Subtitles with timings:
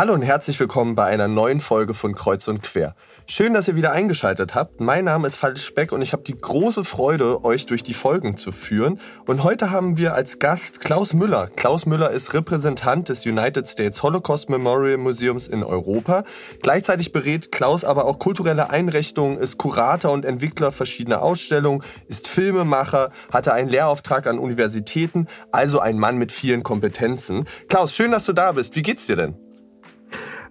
[0.00, 2.94] Hallo und herzlich willkommen bei einer neuen Folge von Kreuz und Quer.
[3.26, 4.80] Schön, dass ihr wieder eingeschaltet habt.
[4.80, 8.38] Mein Name ist Falk Speck und ich habe die große Freude, euch durch die Folgen
[8.38, 8.98] zu führen.
[9.26, 11.50] Und heute haben wir als Gast Klaus Müller.
[11.54, 16.24] Klaus Müller ist Repräsentant des United States Holocaust Memorial Museums in Europa.
[16.62, 23.10] Gleichzeitig berät Klaus aber auch kulturelle Einrichtungen, ist Kurator und Entwickler verschiedener Ausstellungen, ist Filmemacher,
[23.30, 27.44] hatte einen Lehrauftrag an Universitäten, also ein Mann mit vielen Kompetenzen.
[27.68, 28.76] Klaus, schön, dass du da bist.
[28.76, 29.49] Wie geht's dir denn?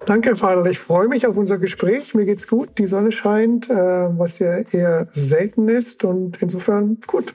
[0.05, 0.65] Danke, Vater.
[0.65, 2.15] Ich freue mich auf unser Gespräch.
[2.15, 2.69] Mir geht's gut.
[2.77, 7.33] Die Sonne scheint, äh, was ja eher selten ist und insofern gut.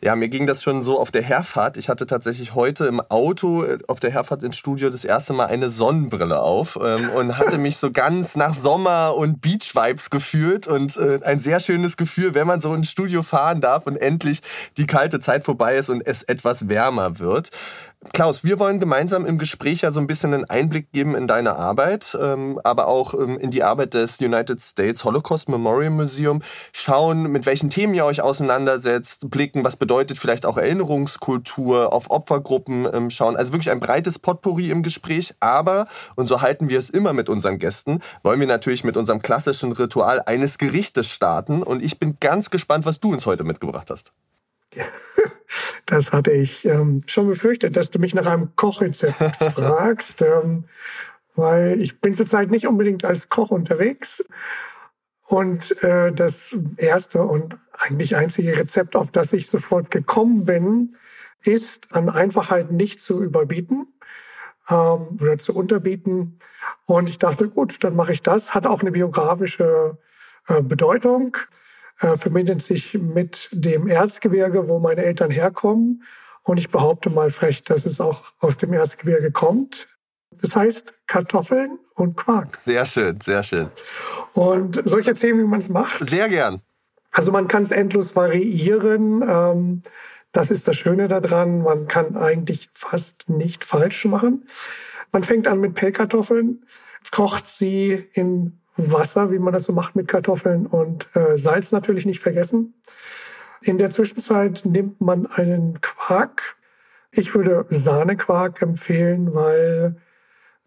[0.00, 1.76] Ja, mir ging das schon so auf der Herfahrt.
[1.76, 5.46] Ich hatte tatsächlich heute im Auto äh, auf der Herfahrt ins Studio das erste Mal
[5.46, 10.96] eine Sonnenbrille auf ähm, und hatte mich so ganz nach Sommer und Beach-Vibes gefühlt und
[10.96, 14.40] äh, ein sehr schönes Gefühl, wenn man so ins Studio fahren darf und endlich
[14.76, 17.50] die kalte Zeit vorbei ist und es etwas wärmer wird.
[18.10, 21.54] Klaus, wir wollen gemeinsam im Gespräch ja so ein bisschen einen Einblick geben in deine
[21.54, 26.42] Arbeit, ähm, aber auch ähm, in die Arbeit des United States Holocaust Memorial Museum,
[26.72, 32.88] schauen, mit welchen Themen ihr euch auseinandersetzt, blicken, was bedeutet vielleicht auch Erinnerungskultur, auf Opfergruppen
[32.92, 33.36] ähm, schauen.
[33.36, 35.86] Also wirklich ein breites Potpourri im Gespräch, aber,
[36.16, 39.70] und so halten wir es immer mit unseren Gästen, wollen wir natürlich mit unserem klassischen
[39.72, 41.62] Ritual eines Gerichtes starten.
[41.62, 44.12] Und ich bin ganz gespannt, was du uns heute mitgebracht hast.
[45.86, 50.64] Das hatte ich ähm, schon befürchtet, dass du mich nach einem Kochrezept fragst, ähm,
[51.34, 54.24] weil ich bin zurzeit nicht unbedingt als Koch unterwegs.
[55.26, 60.94] Und äh, das erste und eigentlich einzige Rezept, auf das ich sofort gekommen bin,
[61.44, 63.86] ist an Einfachheit nicht zu überbieten
[64.68, 66.36] ähm, oder zu unterbieten.
[66.86, 68.54] Und ich dachte, gut, dann mache ich das.
[68.54, 69.98] Hat auch eine biografische
[70.48, 71.36] äh, Bedeutung
[72.02, 76.02] äh, verbindet sich mit dem Erzgebirge, wo meine Eltern herkommen.
[76.42, 79.86] Und ich behaupte mal frech, dass es auch aus dem Erzgebirge kommt.
[80.40, 82.56] Das heißt Kartoffeln und Quark.
[82.56, 83.68] Sehr schön, sehr schön.
[84.32, 86.04] Und soll ich erzählen, wie man es macht?
[86.04, 86.60] Sehr gern.
[87.12, 89.22] Also man kann es endlos variieren.
[89.28, 89.82] Ähm,
[90.32, 91.62] das ist das Schöne daran.
[91.62, 94.44] Man kann eigentlich fast nicht falsch machen.
[95.12, 96.64] Man fängt an mit Pellkartoffeln,
[97.10, 102.06] kocht sie in Wasser, wie man das so macht mit Kartoffeln und äh, Salz natürlich
[102.06, 102.74] nicht vergessen.
[103.60, 106.56] In der Zwischenzeit nimmt man einen Quark.
[107.12, 109.96] Ich würde Sahnequark empfehlen, weil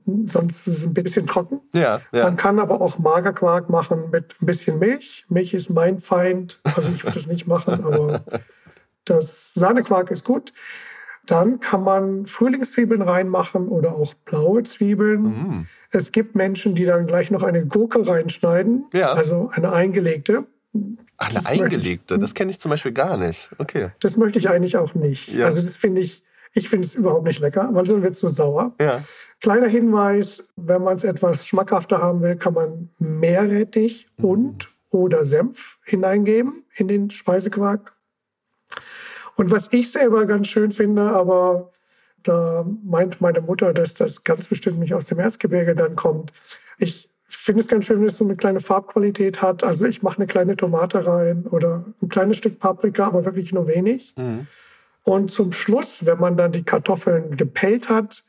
[0.05, 1.61] sonst ist es ein bisschen trocken.
[1.73, 2.23] Ja, ja.
[2.25, 5.25] Man kann aber auch Magerquark machen mit ein bisschen Milch.
[5.29, 8.23] Milch ist mein Feind, also ich würde es nicht machen, aber
[9.05, 10.53] das Sahnequark ist gut.
[11.25, 15.22] Dann kann man Frühlingszwiebeln reinmachen oder auch blaue Zwiebeln.
[15.24, 15.68] Mm.
[15.91, 19.13] Es gibt Menschen, die dann gleich noch eine Gurke reinschneiden, ja.
[19.13, 20.46] also eine eingelegte.
[21.18, 23.52] Ach, eine das eingelegte, das kenne ich zum Beispiel gar nicht.
[23.58, 23.90] Okay.
[24.02, 25.34] Das möchte ich eigentlich auch nicht.
[25.34, 25.46] Ja.
[25.46, 28.30] Also das finde ich, ich finde es überhaupt nicht lecker, weil sonst wird es zu
[28.30, 28.74] sauer.
[28.80, 29.02] Ja.
[29.42, 34.25] Kleiner Hinweis, wenn man es etwas schmackhafter haben will, kann man Meerrettich mhm.
[34.25, 37.94] und oder Senf hineingeben in den Speisequark.
[39.35, 41.72] Und was ich selber ganz schön finde, aber
[42.23, 46.34] da meint meine Mutter, dass das ganz bestimmt nicht aus dem Erzgebirge dann kommt.
[46.78, 49.63] Ich finde es ganz schön, wenn es so eine kleine Farbqualität hat.
[49.63, 53.68] Also ich mache eine kleine Tomate rein oder ein kleines Stück Paprika, aber wirklich nur
[53.68, 54.13] wenig.
[54.18, 54.47] Mhm.
[55.03, 58.24] Und zum Schluss, wenn man dann die Kartoffeln gepellt hat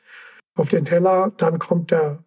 [0.56, 2.19] auf den Teller, dann kommt der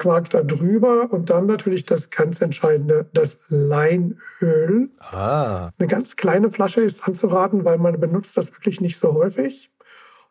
[0.00, 4.88] Quark da drüber und dann natürlich das ganz Entscheidende, das Leinöl.
[4.98, 5.70] Ah.
[5.78, 9.70] Eine ganz kleine Flasche ist anzuraten, weil man benutzt das wirklich nicht so häufig.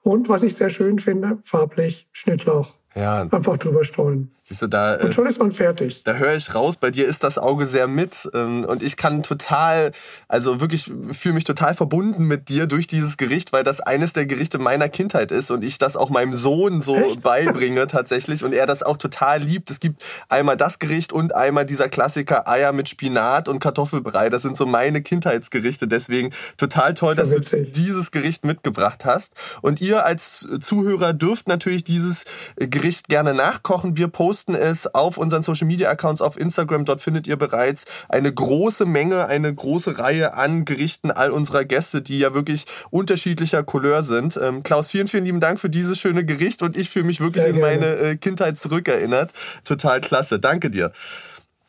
[0.02, 2.78] Und was ich sehr schön finde, farblich Schnittlauch.
[2.96, 3.22] Ja.
[3.22, 4.32] Einfach drüber streuen.
[4.44, 6.04] Siehst du, da, und schon ist man fertig.
[6.06, 8.28] Da höre ich raus, bei dir ist das Auge sehr mit.
[8.34, 9.92] Ähm, und ich kann total,
[10.28, 14.26] also wirklich fühle mich total verbunden mit dir durch dieses Gericht, weil das eines der
[14.26, 17.22] Gerichte meiner Kindheit ist und ich das auch meinem Sohn so Echt?
[17.22, 19.70] beibringe tatsächlich und er das auch total liebt.
[19.70, 24.32] Es gibt einmal das Gericht und einmal dieser Klassiker Eier mit Spinat und Kartoffelbrei.
[24.32, 25.88] Das sind so meine Kindheitsgerichte.
[25.88, 29.34] Deswegen total toll, das dass du dieses Gericht mitgebracht hast.
[29.62, 32.24] Und ihr als Zuhörer dürft natürlich dieses
[32.56, 33.96] Gericht gerne nachkochen.
[33.98, 36.86] Wir posten posten es auf unseren Social Media Accounts auf Instagram.
[36.86, 42.02] Dort findet ihr bereits eine große Menge, eine große Reihe an Gerichten all unserer Gäste,
[42.02, 44.40] die ja wirklich unterschiedlicher Couleur sind.
[44.42, 47.46] Ähm, Klaus, vielen, vielen lieben Dank für dieses schöne Gericht und ich fühle mich wirklich
[47.46, 49.34] in meine äh, Kindheit zurückerinnert.
[49.66, 50.40] Total klasse.
[50.40, 50.92] Danke dir.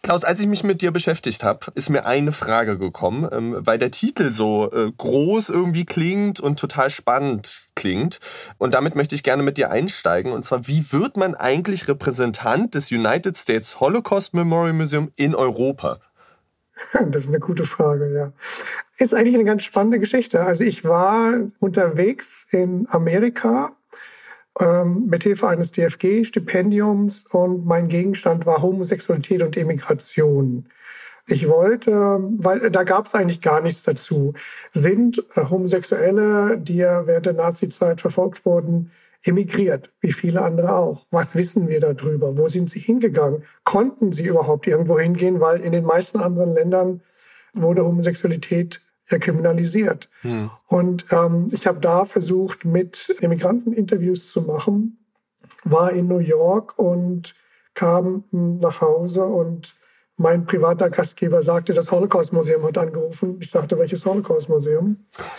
[0.02, 3.76] Klaus, als ich mich mit dir beschäftigt habe, ist mir eine Frage gekommen, ähm, weil
[3.76, 8.18] der Titel so äh, groß irgendwie klingt und total spannend klingt.
[8.56, 10.32] Und damit möchte ich gerne mit dir einsteigen.
[10.32, 16.00] Und zwar, wie wird man eigentlich Repräsentant des United States Holocaust Memorial Museum in Europa?
[17.10, 18.32] Das ist eine gute Frage, ja.
[18.96, 20.40] Ist eigentlich eine ganz spannende Geschichte.
[20.40, 23.72] Also ich war unterwegs in Amerika
[24.58, 30.66] ähm, mit Hilfe eines DFG-Stipendiums und mein Gegenstand war Homosexualität und Emigration.
[31.26, 34.34] Ich wollte, weil da gab es eigentlich gar nichts dazu.
[34.72, 38.90] Sind Homosexuelle, die ja während der Nazizeit verfolgt wurden,
[39.24, 41.06] emigriert, wie viele andere auch.
[41.10, 42.36] Was wissen wir darüber?
[42.36, 43.44] Wo sind sie hingegangen?
[43.64, 45.40] Konnten sie überhaupt irgendwo hingehen?
[45.40, 47.00] Weil in den meisten anderen Ländern
[47.54, 48.80] wurde Homosexualität
[49.18, 50.08] kriminalisiert.
[50.22, 50.50] Hm.
[50.66, 54.98] Und ähm, ich habe da versucht, mit Immigranten Interviews zu machen,
[55.64, 57.34] war in New York und
[57.74, 59.74] kam nach Hause und
[60.20, 63.38] mein privater Gastgeber sagte, das Holocaust-Museum hat angerufen.
[63.40, 64.96] Ich sagte, welches Holocaust-Museum?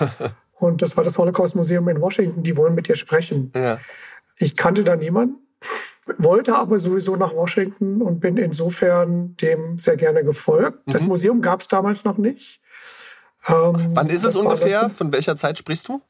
[0.54, 3.52] und das war das Holocaust-Museum in Washington, die wollen mit dir sprechen.
[3.56, 3.80] Ja.
[4.38, 5.38] Ich kannte da niemanden,
[6.18, 10.88] wollte aber sowieso nach Washington und bin insofern dem sehr gerne gefolgt.
[10.88, 10.92] Mhm.
[10.92, 12.60] Das Museum gab es damals noch nicht.
[13.48, 14.90] Ähm, Wann ist es ungefähr?
[14.90, 16.02] Von welcher Zeit sprichst du?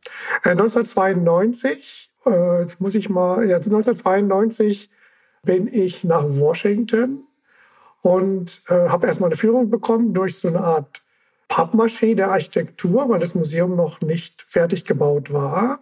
[0.44, 2.10] Äh, 1992.
[2.26, 3.48] Äh, jetzt muss ich mal.
[3.48, 4.90] Ja, 1992
[5.44, 7.24] bin ich nach Washington
[8.02, 11.02] und äh, habe erstmal eine Führung bekommen durch so eine Art
[11.50, 15.80] Pappmaché der Architektur, weil das Museum noch nicht fertig gebaut war.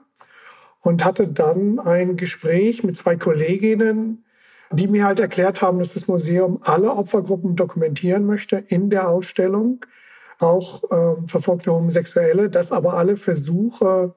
[0.81, 4.23] Und hatte dann ein Gespräch mit zwei Kolleginnen,
[4.71, 9.85] die mir halt erklärt haben, dass das Museum alle Opfergruppen dokumentieren möchte in der Ausstellung
[10.39, 14.15] auch ähm, verfolgte Homosexuelle, dass aber alle Versuche,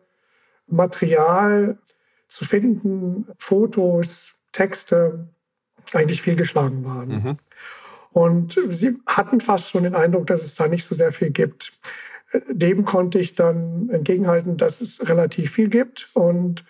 [0.66, 1.78] Material
[2.28, 5.28] zu finden, Fotos, Texte,
[5.92, 7.08] eigentlich fehlgeschlagen waren.
[7.08, 7.36] Mhm.
[8.12, 11.72] Und sie hatten fast schon den Eindruck, dass es da nicht so sehr viel gibt.
[12.48, 16.64] Dem konnte ich dann entgegenhalten, dass es relativ viel gibt und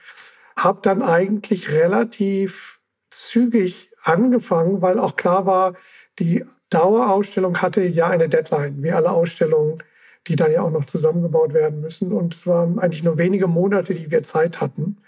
[0.57, 5.75] habe dann eigentlich relativ zügig angefangen, weil auch klar war,
[6.19, 9.83] die Dauerausstellung hatte ja eine Deadline, wie alle Ausstellungen,
[10.27, 12.13] die dann ja auch noch zusammengebaut werden müssen.
[12.13, 14.99] Und es waren eigentlich nur wenige Monate, die wir Zeit hatten.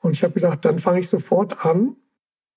[0.00, 1.96] Und ich habe gesagt, dann fange ich sofort an,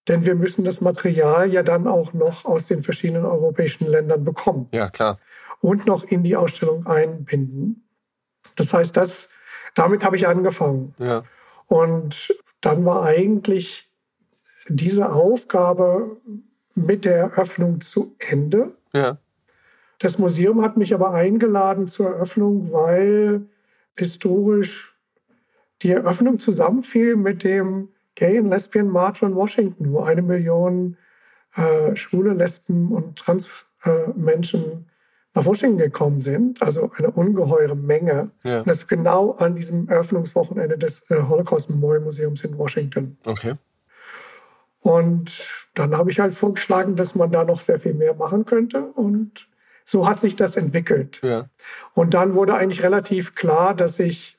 [0.08, 4.68] denn wir müssen das Material ja dann auch noch aus den verschiedenen europäischen Ländern bekommen.
[4.72, 5.20] Ja, klar.
[5.62, 7.88] Und noch in die Ausstellung einbinden.
[8.56, 9.30] Das heißt, das,
[9.74, 10.94] damit habe ich angefangen.
[11.00, 11.24] Ja.
[11.68, 13.90] Und dann war eigentlich
[14.68, 16.18] diese Aufgabe
[16.76, 18.72] mit der Eröffnung zu Ende.
[18.94, 19.18] Ja.
[20.00, 23.46] Das Museum hat mich aber eingeladen zur Eröffnung, weil
[23.98, 24.96] historisch
[25.82, 30.98] die Eröffnung zusammenfiel mit dem Gay and Lesbian March on Washington, wo eine Million
[31.56, 34.78] äh, schwule Lesben und Transmenschen äh,
[35.34, 38.32] nach Washington gekommen sind, also eine ungeheure Menge.
[38.44, 38.60] Ja.
[38.60, 43.18] Und das ist genau an diesem Eröffnungswochenende des äh, Holocaust Memorial Museums in Washington.
[43.26, 43.56] Okay.
[44.86, 48.84] Und dann habe ich halt vorgeschlagen, dass man da noch sehr viel mehr machen könnte.
[48.84, 49.48] Und
[49.84, 51.22] so hat sich das entwickelt.
[51.24, 51.50] Ja.
[51.96, 54.38] Und dann wurde eigentlich relativ klar, dass ich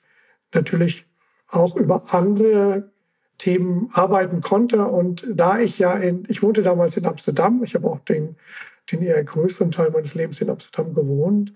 [0.54, 1.04] natürlich
[1.48, 2.92] auch über andere
[3.38, 4.86] Themen arbeiten konnte.
[4.86, 8.36] Und da ich ja in, ich wohnte damals in Amsterdam, ich habe auch den,
[8.92, 11.54] den eher größeren Teil meines Lebens in Amsterdam gewohnt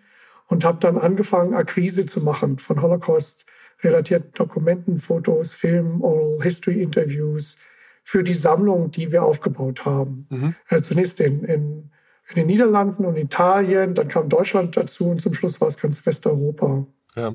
[0.48, 7.56] und habe dann angefangen, Akquise zu machen von Holocaust-relatierten Dokumenten, Fotos, Filmen, Oral History Interviews,
[8.02, 10.26] für die Sammlung, die wir aufgebaut haben.
[10.30, 10.54] Mhm.
[10.68, 11.90] Äh, zunächst in, in,
[12.28, 16.04] in den Niederlanden und Italien, dann kam Deutschland dazu und zum Schluss war es ganz
[16.04, 16.86] Westeuropa.
[17.16, 17.34] Ja.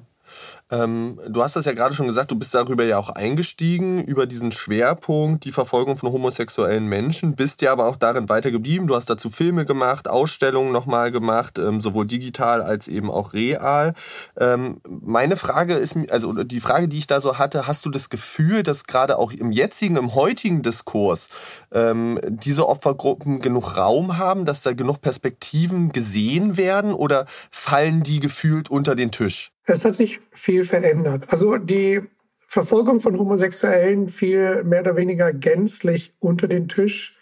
[0.72, 4.26] Ähm, du hast das ja gerade schon gesagt, du bist darüber ja auch eingestiegen, über
[4.26, 8.88] diesen Schwerpunkt, die Verfolgung von homosexuellen Menschen, bist ja aber auch darin weitergeblieben.
[8.88, 13.94] Du hast dazu Filme gemacht, Ausstellungen nochmal gemacht, ähm, sowohl digital als eben auch real.
[14.38, 18.10] Ähm, meine Frage ist, also die Frage, die ich da so hatte, hast du das
[18.10, 21.30] Gefühl, dass gerade auch im jetzigen, im heutigen Diskurs
[21.72, 28.20] ähm, diese Opfergruppen genug Raum haben, dass da genug Perspektiven gesehen werden oder fallen die
[28.20, 29.52] gefühlt unter den Tisch?
[29.68, 31.26] Es hat sich viel verändert.
[31.30, 32.02] Also die
[32.48, 37.18] Verfolgung von Homosexuellen fiel mehr oder weniger gänzlich unter den Tisch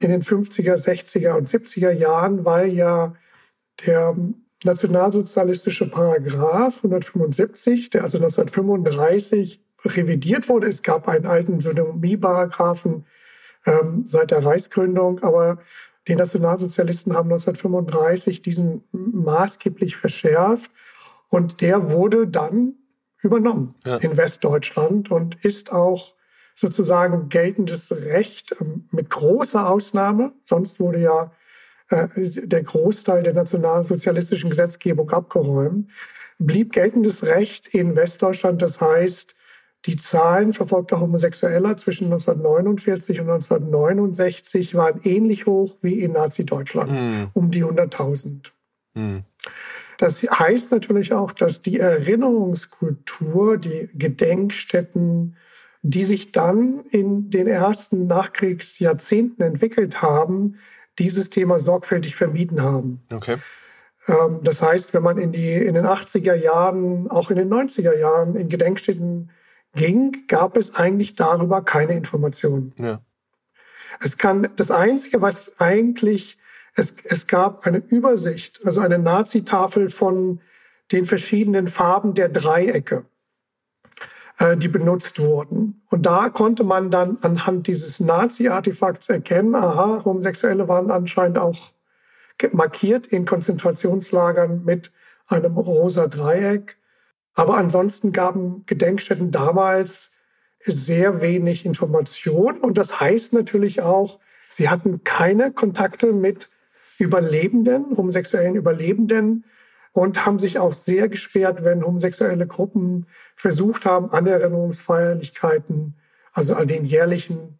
[0.00, 3.14] in den 50er, 60er und 70er Jahren, weil ja
[3.86, 4.16] der
[4.64, 10.68] nationalsozialistische Paragraph 175, der also 1935 revidiert wurde.
[10.68, 13.04] Es gab einen alten Sodomie-Paragraphen
[13.66, 15.58] ähm, seit der Reichsgründung, aber
[16.08, 20.70] die Nationalsozialisten haben 1935 diesen maßgeblich verschärft
[21.36, 22.76] und der wurde dann
[23.20, 23.98] übernommen ja.
[23.98, 26.14] in Westdeutschland und ist auch
[26.54, 30.32] sozusagen geltendes Recht ähm, mit großer Ausnahme.
[30.44, 31.32] Sonst wurde ja
[31.90, 35.90] äh, der Großteil der nationalsozialistischen Gesetzgebung abgeräumt,
[36.38, 38.62] blieb geltendes Recht in Westdeutschland.
[38.62, 39.34] Das heißt,
[39.84, 47.28] die Zahlen verfolgter Homosexueller zwischen 1949 und 1969 waren ähnlich hoch wie in Nazi-Deutschland, mhm.
[47.34, 48.52] um die 100.000.
[48.94, 49.24] Mhm.
[49.98, 55.36] Das heißt natürlich auch, dass die Erinnerungskultur, die Gedenkstätten,
[55.82, 60.56] die sich dann in den ersten Nachkriegsjahrzehnten entwickelt haben,
[60.98, 63.02] dieses Thema sorgfältig vermieden haben.
[63.12, 63.36] Okay.
[64.08, 67.96] Ähm, das heißt, wenn man in, die, in den 80er Jahren, auch in den 90er
[67.96, 69.30] Jahren in Gedenkstätten
[69.74, 72.72] ging, gab es eigentlich darüber keine Informationen.
[72.78, 73.00] Ja.
[74.00, 76.38] Es kann, das Einzige, was eigentlich,
[76.76, 80.40] es, es gab eine Übersicht, also eine Nazi-Tafel von
[80.92, 83.06] den verschiedenen Farben der Dreiecke,
[84.38, 85.82] äh, die benutzt wurden.
[85.90, 91.72] Und da konnte man dann anhand dieses Nazi-Artefakts erkennen, aha, Homosexuelle waren anscheinend auch
[92.52, 94.92] markiert in Konzentrationslagern mit
[95.26, 96.76] einem rosa Dreieck.
[97.34, 100.12] Aber ansonsten gaben Gedenkstätten damals
[100.62, 102.58] sehr wenig Information.
[102.58, 106.50] Und das heißt natürlich auch, sie hatten keine Kontakte mit
[106.98, 109.44] Überlebenden, homosexuellen Überlebenden
[109.92, 115.94] und haben sich auch sehr gesperrt, wenn homosexuelle Gruppen versucht haben, an Erinnerungsfeierlichkeiten,
[116.32, 117.58] also an den jährlichen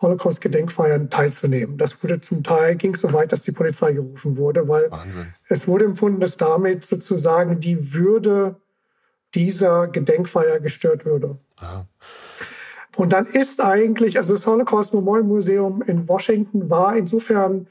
[0.00, 1.76] Holocaust-Gedenkfeiern teilzunehmen.
[1.76, 5.26] Das wurde zum Teil, ging so weit, dass die Polizei gerufen wurde, weil Wahnsinn.
[5.48, 8.56] es wurde empfunden, dass damit sozusagen die Würde
[9.34, 11.38] dieser Gedenkfeier gestört würde.
[11.56, 11.86] Aha.
[12.96, 17.68] Und dann ist eigentlich, also das Holocaust Memorial Museum in Washington war insofern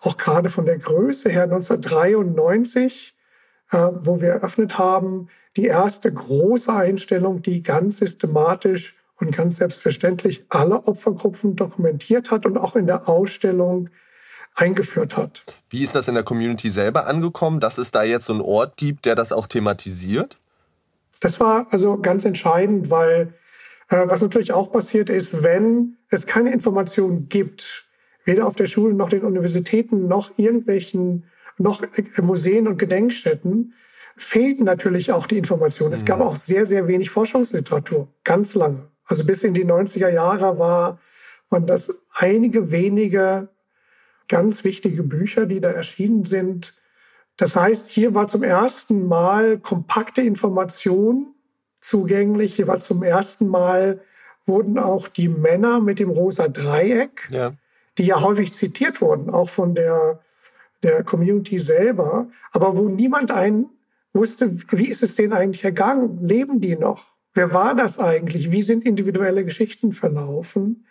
[0.00, 3.14] auch gerade von der Größe her 1993,
[3.70, 10.44] äh, wo wir eröffnet haben, die erste große Einstellung, die ganz systematisch und ganz selbstverständlich
[10.48, 13.90] alle Opfergruppen dokumentiert hat und auch in der Ausstellung
[14.54, 15.44] eingeführt hat.
[15.70, 18.76] Wie ist das in der Community selber angekommen, dass es da jetzt so einen Ort
[18.76, 20.38] gibt, der das auch thematisiert?
[21.20, 23.34] Das war also ganz entscheidend, weil
[23.88, 27.87] äh, was natürlich auch passiert ist, wenn es keine Informationen gibt,
[28.28, 31.24] weder auf der Schule noch den Universitäten noch irgendwelchen
[31.56, 31.82] noch
[32.22, 33.74] Museen und Gedenkstätten,
[34.16, 35.92] fehlten natürlich auch die Informationen.
[35.92, 36.26] Es gab mhm.
[36.26, 38.86] auch sehr, sehr wenig Forschungsliteratur, ganz lange.
[39.06, 41.00] Also bis in die 90er Jahre war,
[41.50, 43.48] waren das einige wenige
[44.28, 46.74] ganz wichtige Bücher, die da erschienen sind,
[47.38, 51.34] das heißt, hier war zum ersten Mal kompakte Information
[51.80, 52.56] zugänglich.
[52.56, 54.00] Hier war zum ersten Mal
[54.44, 57.52] wurden auch die Männer mit dem rosa Dreieck, ja.
[57.98, 60.20] Die ja häufig zitiert wurden, auch von der,
[60.82, 63.66] der Community selber, aber wo niemand ein
[64.14, 66.24] wusste, wie ist es denen eigentlich ergangen?
[66.26, 67.16] Leben die noch?
[67.34, 68.50] Wer war das eigentlich?
[68.50, 70.86] Wie sind individuelle Geschichten verlaufen?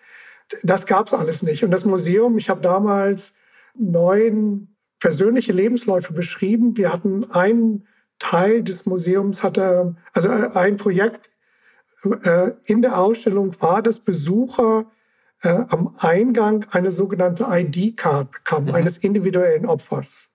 [0.63, 1.63] Das gab's alles nicht.
[1.63, 3.33] Und das Museum, ich habe damals
[3.75, 6.77] neun persönliche Lebensläufe beschrieben.
[6.77, 7.87] Wir hatten einen
[8.19, 11.29] Teil des Museums hatte, also äh, ein Projekt
[12.23, 14.89] äh, in der Ausstellung war, dass Besucher
[15.43, 18.75] äh, am Eingang eine sogenannte ID-Card bekamen, mhm.
[18.75, 20.31] eines individuellen Opfers.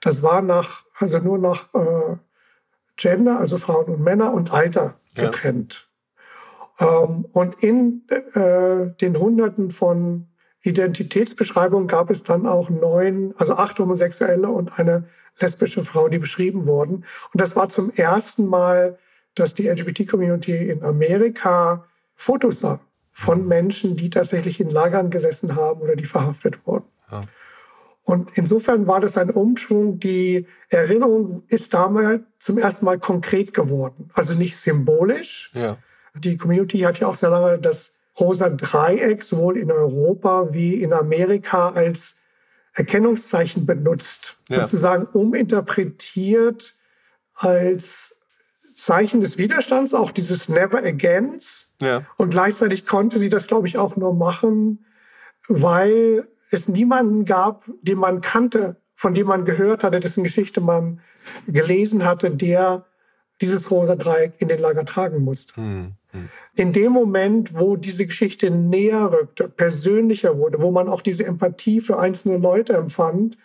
[0.00, 2.16] Das war nach, also nur nach äh,
[2.96, 5.88] Gender, also Frauen und Männer und Alter getrennt.
[6.80, 7.04] Ja.
[7.04, 10.28] Ähm, und in äh, den Hunderten von
[10.62, 15.04] Identitätsbeschreibung gab es dann auch neun, also acht Homosexuelle und eine
[15.38, 17.04] lesbische Frau, die beschrieben wurden.
[17.32, 18.98] Und das war zum ersten Mal,
[19.34, 21.84] dass die LGBT-Community in Amerika
[22.14, 22.80] Fotos sah
[23.18, 26.84] von Menschen, die tatsächlich in Lagern gesessen haben oder die verhaftet wurden.
[27.10, 27.24] Ja.
[28.02, 29.98] Und insofern war das ein Umschwung.
[29.98, 34.10] Die Erinnerung ist damals zum ersten Mal konkret geworden.
[34.12, 35.50] Also nicht symbolisch.
[35.54, 35.78] Ja.
[36.14, 40.92] Die Community hat ja auch sehr lange das rosa Dreieck sowohl in Europa wie in
[40.92, 42.16] Amerika als
[42.74, 44.62] Erkennungszeichen benutzt, ja.
[44.62, 46.74] sozusagen uminterpretiert
[47.32, 48.20] als
[48.76, 51.74] Zeichen des Widerstands, auch dieses Never Agains.
[51.80, 52.04] Ja.
[52.16, 54.84] Und gleichzeitig konnte sie das, glaube ich, auch nur machen,
[55.48, 61.00] weil es niemanden gab, den man kannte, von dem man gehört hatte, dessen Geschichte man
[61.46, 62.84] gelesen hatte, der
[63.40, 65.56] dieses rosa Dreieck in den Lager tragen musste.
[65.56, 65.94] Hm.
[66.54, 71.80] In dem Moment, wo diese Geschichte näher rückte, persönlicher wurde, wo man auch diese Empathie
[71.80, 73.36] für einzelne Leute empfand,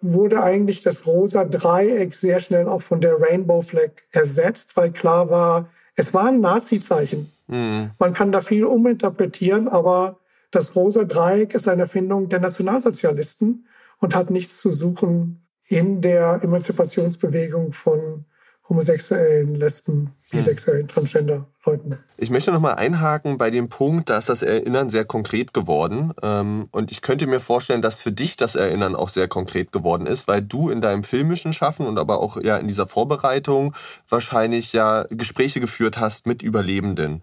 [0.00, 5.30] wurde eigentlich das rosa Dreieck sehr schnell auch von der Rainbow Flag ersetzt, weil klar
[5.30, 7.30] war, es war ein Nazi-Zeichen.
[7.48, 7.90] Mhm.
[7.98, 10.18] Man kann da viel uminterpretieren, aber
[10.50, 13.66] das rosa Dreieck ist eine Erfindung der Nationalsozialisten
[13.98, 18.24] und hat nichts zu suchen in der Emanzipationsbewegung von
[18.70, 21.98] homosexuellen, Lesben, bisexuellen, transgender Leuten.
[22.16, 26.12] Ich möchte nochmal einhaken bei dem Punkt, da ist das Erinnern sehr konkret geworden.
[26.22, 30.06] Ähm, und ich könnte mir vorstellen, dass für dich das Erinnern auch sehr konkret geworden
[30.06, 33.74] ist, weil du in deinem filmischen Schaffen und aber auch ja in dieser Vorbereitung
[34.08, 37.22] wahrscheinlich ja Gespräche geführt hast mit Überlebenden.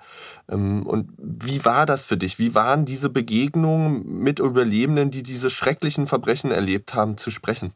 [0.52, 2.40] Ähm, und wie war das für dich?
[2.40, 7.74] Wie waren diese Begegnungen mit Überlebenden, die diese schrecklichen Verbrechen erlebt haben, zu sprechen?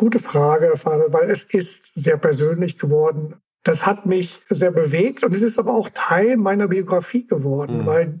[0.00, 3.34] Gute Frage, weil es ist sehr persönlich geworden.
[3.64, 7.86] Das hat mich sehr bewegt und es ist aber auch Teil meiner Biografie geworden, mhm.
[7.86, 8.18] weil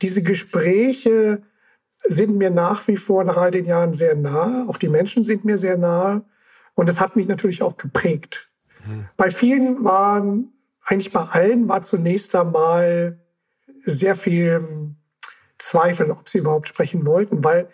[0.00, 1.42] diese Gespräche
[2.04, 4.66] sind mir nach wie vor nach all den Jahren sehr nahe.
[4.66, 6.24] Auch die Menschen sind mir sehr nahe
[6.74, 8.48] und es hat mich natürlich auch geprägt.
[8.86, 9.04] Mhm.
[9.18, 10.54] Bei vielen waren,
[10.86, 13.18] eigentlich bei allen war zunächst einmal
[13.82, 14.94] sehr viel
[15.58, 17.68] Zweifel, ob sie überhaupt sprechen wollten, weil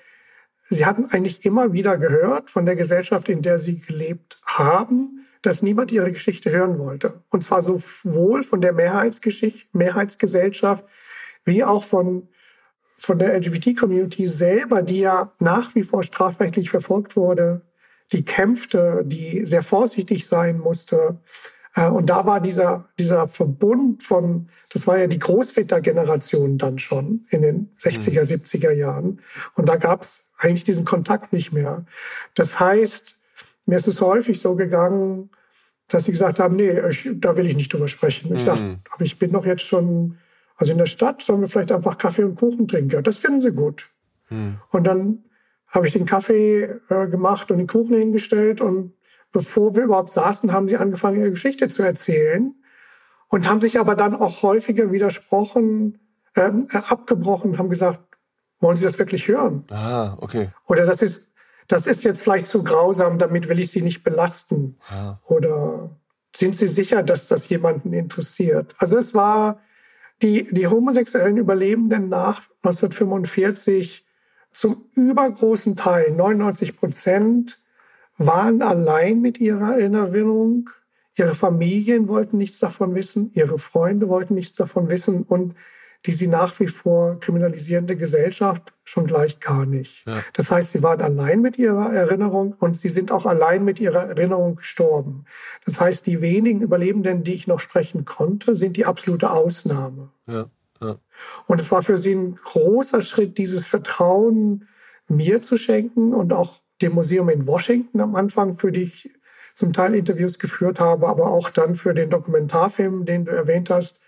[0.68, 5.62] Sie hatten eigentlich immer wieder gehört von der Gesellschaft, in der Sie gelebt haben, dass
[5.62, 7.22] niemand Ihre Geschichte hören wollte.
[7.30, 10.84] Und zwar sowohl von der Mehrheitsgesellschaft
[11.44, 12.28] wie auch von,
[12.98, 17.62] von der LGBT-Community selber, die ja nach wie vor strafrechtlich verfolgt wurde,
[18.12, 21.20] die kämpfte, die sehr vorsichtig sein musste,
[21.84, 27.42] und da war dieser, dieser Verbund von, das war ja die Großvätergeneration dann schon in
[27.42, 28.78] den 60er, 70er mhm.
[28.78, 29.20] Jahren.
[29.54, 31.84] Und da gab es eigentlich diesen Kontakt nicht mehr.
[32.34, 33.16] Das heißt,
[33.66, 35.30] mir ist es häufig so gegangen,
[35.88, 38.34] dass sie gesagt haben, nee, ich, da will ich nicht drüber sprechen.
[38.34, 38.44] Ich mhm.
[38.44, 38.58] sag,
[38.90, 40.18] aber ich bin doch jetzt schon,
[40.56, 43.02] also in der Stadt sollen wir vielleicht einfach Kaffee und Kuchen trinken.
[43.02, 43.90] Das finden sie gut.
[44.30, 44.60] Mhm.
[44.70, 45.24] Und dann
[45.68, 48.92] habe ich den Kaffee äh, gemacht und den Kuchen hingestellt und
[49.36, 52.54] bevor wir überhaupt saßen, haben sie angefangen, ihre Geschichte zu erzählen
[53.28, 55.98] und haben sich aber dann auch häufiger widersprochen,
[56.36, 58.00] ähm, äh, abgebrochen, haben gesagt,
[58.60, 59.64] wollen Sie das wirklich hören?
[59.70, 60.48] Ah, okay.
[60.66, 61.32] Oder das ist,
[61.68, 64.78] das ist jetzt vielleicht zu grausam, damit will ich Sie nicht belasten.
[64.88, 65.18] Ah.
[65.26, 65.90] Oder
[66.34, 68.74] sind Sie sicher, dass das jemanden interessiert?
[68.78, 69.60] Also es war
[70.22, 74.06] die, die homosexuellen Überlebenden nach 1945
[74.50, 77.60] zum übergroßen Teil, 99 Prozent,
[78.18, 80.70] waren allein mit ihrer Erinnerung.
[81.16, 85.54] Ihre Familien wollten nichts davon wissen, ihre Freunde wollten nichts davon wissen und
[86.04, 90.06] die sie nach wie vor kriminalisierende Gesellschaft schon gleich gar nicht.
[90.06, 90.22] Ja.
[90.34, 94.04] Das heißt, sie waren allein mit ihrer Erinnerung und sie sind auch allein mit ihrer
[94.04, 95.24] Erinnerung gestorben.
[95.64, 100.10] Das heißt, die wenigen Überlebenden, die ich noch sprechen konnte, sind die absolute Ausnahme.
[100.26, 100.46] Ja.
[100.80, 100.96] Ja.
[101.46, 104.68] Und es war für sie ein großer Schritt, dieses Vertrauen
[105.08, 109.10] mir zu schenken und auch dem Museum in Washington am Anfang, für die ich
[109.54, 114.02] zum Teil Interviews geführt habe, aber auch dann für den Dokumentarfilm, den du erwähnt hast,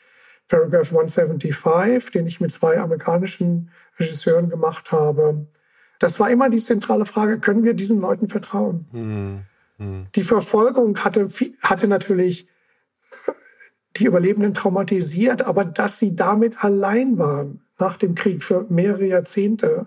[0.48, 5.46] Paragraph 175, den ich mit zwei amerikanischen Regisseuren gemacht habe.
[5.98, 8.86] Das war immer die zentrale Frage, können wir diesen Leuten vertrauen?
[8.92, 9.42] Mhm.
[9.78, 10.06] Mhm.
[10.14, 11.28] Die Verfolgung hatte,
[11.62, 12.48] hatte natürlich
[13.96, 19.86] die Überlebenden traumatisiert, aber dass sie damit allein waren nach dem Krieg für mehrere Jahrzehnte,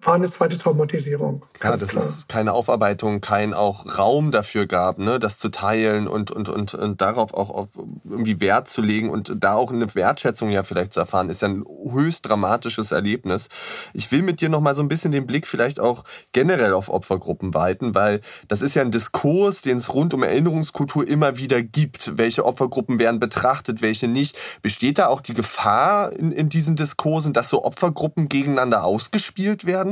[0.00, 1.44] war eine zweite Traumatisierung.
[1.62, 2.04] Ja, dass klar.
[2.04, 6.74] es keine Aufarbeitung, kein auch Raum dafür gab, ne, das zu teilen und, und, und,
[6.74, 7.68] und darauf auch auf
[8.04, 11.48] irgendwie Wert zu legen und da auch eine Wertschätzung ja vielleicht zu erfahren, ist ja
[11.48, 13.48] ein höchst dramatisches Erlebnis.
[13.92, 16.88] Ich will mit dir noch mal so ein bisschen den Blick vielleicht auch generell auf
[16.88, 21.60] Opfergruppen weiten, weil das ist ja ein Diskurs, den es rund um Erinnerungskultur immer wieder
[21.60, 22.16] gibt.
[22.16, 24.38] Welche Opfergruppen werden betrachtet, welche nicht?
[24.62, 29.87] Besteht da auch die Gefahr in, in diesen Diskursen, dass so Opfergruppen gegeneinander ausgespielt werden?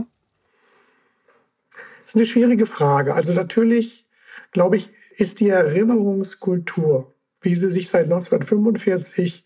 [2.07, 3.15] Das ist eine schwierige Frage.
[3.15, 4.07] Also natürlich,
[4.53, 9.45] glaube ich, ist die Erinnerungskultur, wie sie sich seit 1945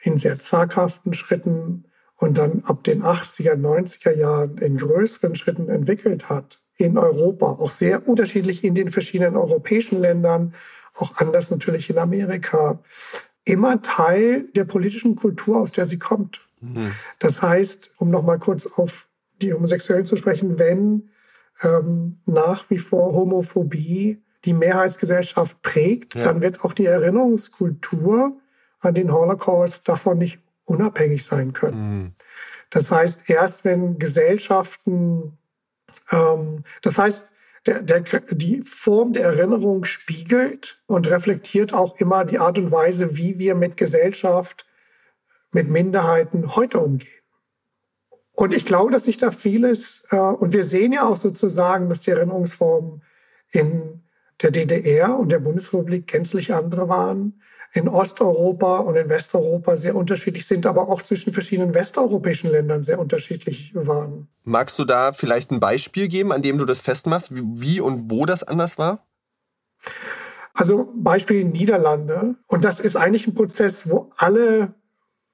[0.00, 1.84] in sehr zaghaften Schritten
[2.16, 7.70] und dann ab den 80er, 90er Jahren in größeren Schritten entwickelt hat, in Europa, auch
[7.70, 10.54] sehr unterschiedlich in den verschiedenen europäischen Ländern,
[10.94, 12.80] auch anders natürlich in Amerika,
[13.44, 16.40] immer Teil der politischen Kultur, aus der sie kommt.
[16.60, 16.90] Mhm.
[17.20, 19.06] Das heißt, um nochmal kurz auf
[19.40, 21.10] die Homosexuellen zu sprechen, wenn
[21.62, 26.24] ähm, nach wie vor Homophobie die Mehrheitsgesellschaft prägt, ja.
[26.24, 28.38] dann wird auch die Erinnerungskultur
[28.80, 31.98] an den Holocaust davon nicht unabhängig sein können.
[31.98, 32.12] Mhm.
[32.70, 35.38] Das heißt, erst wenn Gesellschaften,
[36.10, 37.32] ähm, das heißt,
[37.66, 43.16] der, der, die Form der Erinnerung spiegelt und reflektiert auch immer die Art und Weise,
[43.16, 44.66] wie wir mit Gesellschaft,
[45.52, 47.25] mit Minderheiten heute umgehen.
[48.36, 52.02] Und ich glaube, dass sich da vieles, äh, und wir sehen ja auch sozusagen, dass
[52.02, 53.02] die Erinnerungsformen
[53.50, 54.02] in
[54.42, 57.40] der DDR und der Bundesrepublik gänzlich andere waren,
[57.72, 62.98] in Osteuropa und in Westeuropa sehr unterschiedlich sind, aber auch zwischen verschiedenen westeuropäischen Ländern sehr
[62.98, 64.28] unterschiedlich waren.
[64.44, 68.26] Magst du da vielleicht ein Beispiel geben, an dem du das festmachst, wie und wo
[68.26, 69.06] das anders war?
[70.52, 72.36] Also Beispiel Niederlande.
[72.46, 74.74] Und das ist eigentlich ein Prozess, wo alle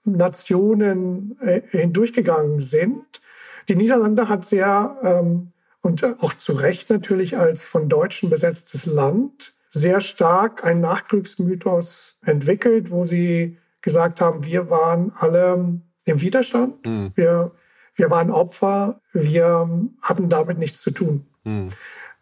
[0.05, 3.21] Nationen äh, hindurchgegangen sind.
[3.69, 9.53] Die Niederlande hat sehr, ähm, und auch zu Recht natürlich als von Deutschen besetztes Land,
[9.71, 17.12] sehr stark einen Nachkriegsmythos entwickelt, wo sie gesagt haben, wir waren alle im Widerstand, mhm.
[17.15, 17.53] wir,
[17.95, 19.69] wir waren Opfer, wir
[20.03, 21.27] hatten damit nichts zu tun.
[21.45, 21.69] Mhm.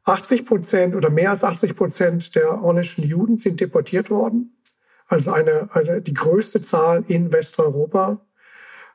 [0.04, 4.56] 80 Prozent oder mehr als 80 Prozent der holländischen Juden sind deportiert worden.
[5.10, 8.24] Also eine, eine, die größte Zahl in Westeuropa.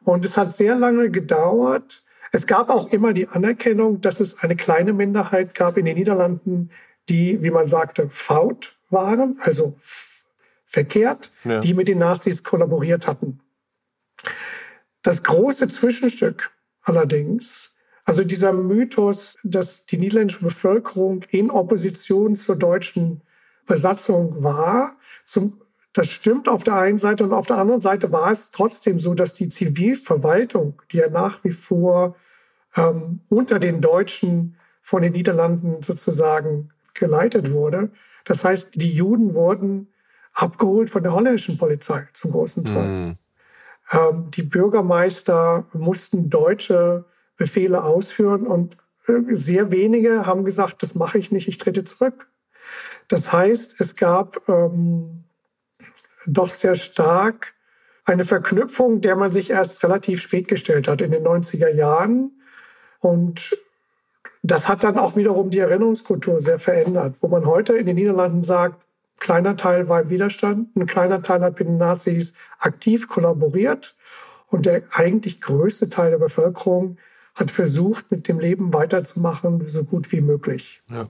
[0.04, 2.04] Und es hat sehr lange gedauert.
[2.32, 6.72] Es gab auch immer die Anerkennung, dass es eine kleine Minderheit gab in den Niederlanden,
[7.10, 9.76] die, wie man sagte, faut waren, also
[10.66, 11.60] verkehrt, ja.
[11.60, 13.42] die mit den Nazis kollaboriert hatten.
[15.04, 16.52] Das große Zwischenstück
[16.82, 17.76] allerdings
[18.06, 23.22] also dieser Mythos, dass die niederländische Bevölkerung in Opposition zur deutschen
[23.66, 25.60] Besatzung war, zum,
[25.96, 29.14] das stimmt auf der einen Seite und auf der anderen Seite war es trotzdem so,
[29.14, 32.18] dass die Zivilverwaltung, die ja nach wie vor
[32.76, 37.92] ähm, unter den Deutschen von den Niederlanden sozusagen geleitet wurde.
[38.26, 39.88] Das heißt, die Juden wurden
[40.34, 42.88] abgeholt von der holländischen Polizei zum großen Teil.
[42.88, 43.18] Mm.
[43.94, 47.06] Ähm, die Bürgermeister mussten deutsche
[47.38, 48.76] Befehle ausführen und
[49.08, 52.28] äh, sehr wenige haben gesagt, das mache ich nicht, ich trete zurück.
[53.08, 55.25] Das heißt, es gab ähm,
[56.28, 57.54] doch sehr stark
[58.06, 62.40] eine Verknüpfung, der man sich erst relativ spät gestellt hat, in den 90er Jahren.
[63.00, 63.58] Und
[64.44, 68.44] das hat dann auch wiederum die Erinnerungskultur sehr verändert, wo man heute in den Niederlanden
[68.44, 68.86] sagt,
[69.20, 73.96] kleiner Teil war im Widerstand, ein kleiner Teil hat mit den Nazis aktiv kollaboriert
[74.48, 76.98] und der eigentlich größte Teil der Bevölkerung
[77.34, 80.84] hat versucht, mit dem Leben weiterzumachen, so gut wie möglich.
[80.90, 81.08] Ja.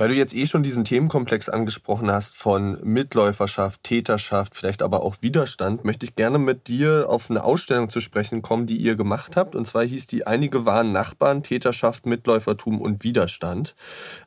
[0.00, 5.16] Weil du jetzt eh schon diesen Themenkomplex angesprochen hast von Mitläuferschaft, Täterschaft, vielleicht aber auch
[5.20, 9.36] Widerstand, möchte ich gerne mit dir auf eine Ausstellung zu sprechen kommen, die ihr gemacht
[9.36, 9.54] habt.
[9.54, 13.74] Und zwar hieß die Einige waren Nachbarn, Täterschaft, Mitläufertum und Widerstand.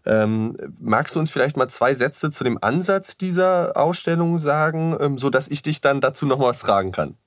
[0.05, 5.17] Ähm, magst du uns vielleicht mal zwei Sätze zu dem Ansatz dieser Ausstellung sagen, ähm,
[5.17, 7.17] so dass ich dich dann dazu noch was fragen kann?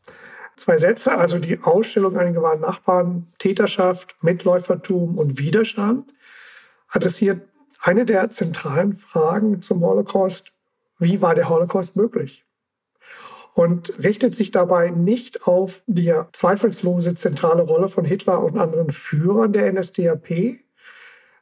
[0.54, 6.12] Zwei Sätze, also die Ausstellung Einige waren Nachbarn, Täterschaft, Mitläufertum und Widerstand
[6.88, 7.40] adressiert
[7.82, 10.52] eine der zentralen Fragen zum Holocaust.
[10.98, 12.44] Wie war der Holocaust möglich?
[13.54, 19.52] Und richtet sich dabei nicht auf die zweifelslose zentrale Rolle von Hitler und anderen Führern
[19.52, 20.60] der NSDAP,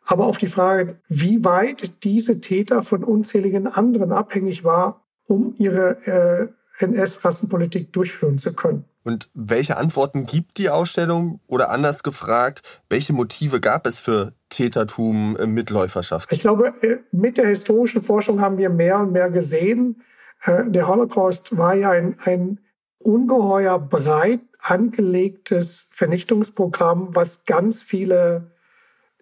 [0.04, 6.52] aber auf die Frage, wie weit diese Täter von unzähligen anderen abhängig war, um ihre
[6.78, 8.84] äh, NS-Rassenpolitik durchführen zu können.
[9.04, 11.40] Und welche Antworten gibt die Ausstellung?
[11.46, 16.32] Oder anders gefragt, welche Motive gab es für Tätertum, äh, Mitläuferschaft?
[16.32, 20.02] Ich glaube, äh, mit der historischen Forschung haben wir mehr und mehr gesehen.
[20.42, 22.60] Äh, der Holocaust war ja ein, ein
[22.98, 28.52] ungeheuer breit angelegtes Vernichtungsprogramm, was ganz viele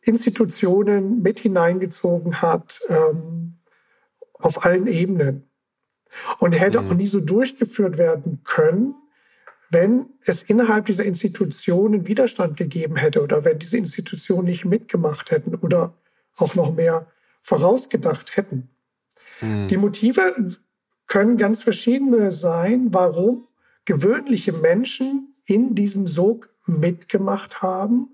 [0.03, 3.59] Institutionen mit hineingezogen hat ähm,
[4.35, 5.49] auf allen Ebenen.
[6.39, 6.89] Und hätte mhm.
[6.89, 8.95] auch nie so durchgeführt werden können,
[9.73, 15.55] wenn es innerhalb dieser Institutionen Widerstand gegeben hätte oder wenn diese Institutionen nicht mitgemacht hätten
[15.55, 15.95] oder
[16.37, 17.07] auch noch mehr
[17.41, 18.69] vorausgedacht hätten.
[19.41, 19.69] Mhm.
[19.69, 20.35] Die Motive
[21.07, 23.45] können ganz verschiedene sein, warum
[23.85, 28.11] gewöhnliche Menschen in diesem Sog mitgemacht haben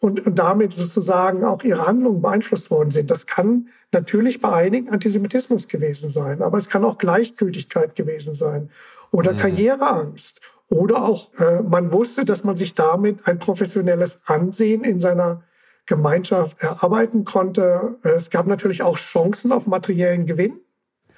[0.00, 3.10] und, und damit sozusagen auch ihre Handlungen beeinflusst worden sind.
[3.10, 8.70] Das kann natürlich bei einigen Antisemitismus gewesen sein, aber es kann auch Gleichgültigkeit gewesen sein
[9.10, 9.38] oder mhm.
[9.38, 10.40] Karriereangst
[10.70, 15.42] oder auch, äh, man wusste, dass man sich damit ein professionelles Ansehen in seiner
[15.86, 17.98] Gemeinschaft erarbeiten konnte.
[18.02, 20.60] Es gab natürlich auch Chancen auf materiellen Gewinn.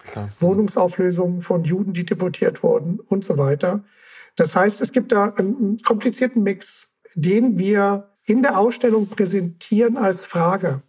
[0.05, 0.31] Klar.
[0.39, 3.85] Wohnungsauflösungen von Juden, die deportiert wurden und so weiter.
[4.37, 10.25] Das heißt, es gibt da einen komplizierten Mix, den wir in der Ausstellung präsentieren als
[10.25, 10.83] Frage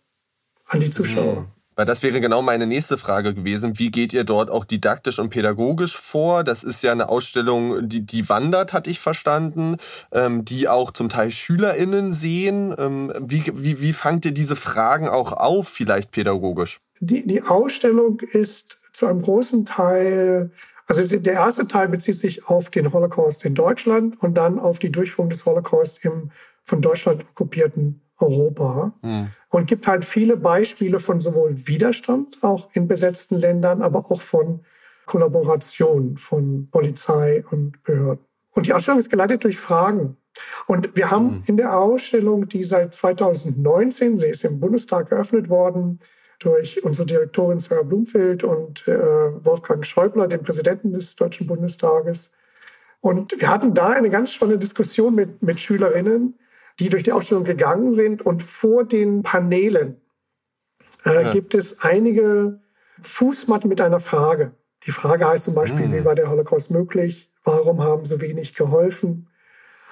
[0.67, 1.47] an die Zuschauer.
[1.81, 3.79] Weil das wäre genau meine nächste Frage gewesen.
[3.79, 6.43] Wie geht ihr dort auch didaktisch und pädagogisch vor?
[6.43, 9.77] Das ist ja eine Ausstellung, die, die wandert, hatte ich verstanden,
[10.11, 12.75] ähm, die auch zum Teil SchülerInnen sehen.
[12.77, 16.81] Ähm, wie, wie, wie fangt ihr diese Fragen auch auf, vielleicht pädagogisch?
[16.99, 20.51] Die, die Ausstellung ist zu einem großen Teil,
[20.85, 24.91] also der erste Teil bezieht sich auf den Holocaust in Deutschland und dann auf die
[24.91, 26.29] Durchführung des Holocaust im
[26.63, 29.27] von Deutschland okkupierten Europa mhm.
[29.49, 34.61] und gibt halt viele Beispiele von sowohl Widerstand auch in besetzten Ländern, aber auch von
[35.05, 38.25] Kollaboration von Polizei und Behörden.
[38.51, 40.17] Und die Ausstellung ist geleitet durch Fragen.
[40.67, 41.43] Und wir haben mhm.
[41.47, 45.99] in der Ausstellung, die seit 2019, sie ist im Bundestag geöffnet worden,
[46.39, 48.97] durch unsere Direktorin Sarah Blumfeld und äh,
[49.45, 52.31] Wolfgang Schäuble, den Präsidenten des Deutschen Bundestages.
[52.99, 56.35] Und wir hatten da eine ganz spannende Diskussion mit, mit Schülerinnen,
[56.81, 58.23] die durch die Ausstellung gegangen sind.
[58.23, 60.01] Und vor den Paneelen
[61.05, 61.31] äh, ja.
[61.31, 62.59] gibt es einige
[63.03, 64.53] Fußmatten mit einer Frage.
[64.87, 65.93] Die Frage heißt zum Beispiel, mhm.
[65.93, 67.31] wie war der Holocaust möglich?
[67.43, 69.27] Warum haben so wenig geholfen?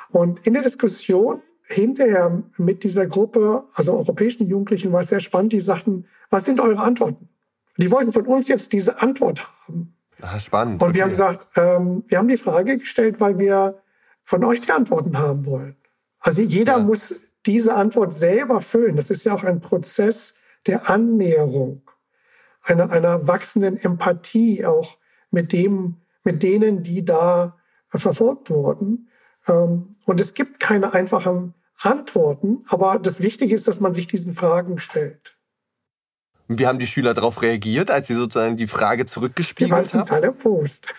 [0.10, 5.54] Und in der Diskussion hinterher mit dieser Gruppe, also europäischen Jugendlichen, war es sehr spannend.
[5.54, 7.30] Die sagten, was sind eure Antworten?
[7.78, 9.96] Die wollten von uns jetzt diese Antwort haben.
[10.22, 10.82] Ah, spannend.
[10.82, 10.98] Und okay.
[10.98, 13.80] wir haben gesagt, ähm, wir haben die Frage gestellt, weil wir
[14.24, 15.76] von euch die Antworten haben wollen.
[16.20, 16.80] Also jeder ja.
[16.80, 18.96] muss diese Antwort selber füllen.
[18.96, 20.36] Das ist ja auch ein Prozess
[20.68, 21.82] der Annäherung,
[22.62, 24.98] einer, einer wachsenden Empathie auch
[25.32, 29.10] mit dem, mit denen, die da verfolgt wurden.
[29.48, 34.34] Ähm, und es gibt keine einfachen Antworten, aber das Wichtige ist, dass man sich diesen
[34.34, 35.39] Fragen stellt.
[36.50, 39.84] Wie haben die Schüler darauf reagiert, als sie sozusagen die Frage zurückgespielt haben?
[39.84, 40.94] Die waren total Post.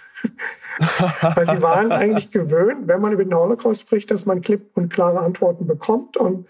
[1.34, 4.92] Weil sie waren eigentlich gewöhnt, wenn man über den Holocaust spricht, dass man klipp und
[4.92, 6.46] klare Antworten bekommt und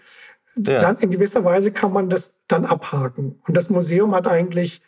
[0.55, 0.81] ja.
[0.81, 3.39] dann in gewisser Weise kann man das dann abhaken.
[3.47, 4.81] Und das Museum hat eigentlich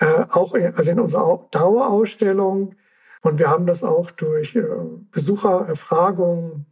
[0.00, 2.74] äh, auch, also in unserer Dauerausstellung,
[3.20, 4.64] und wir haben das auch durch äh,
[5.12, 6.66] Besuchererfragungen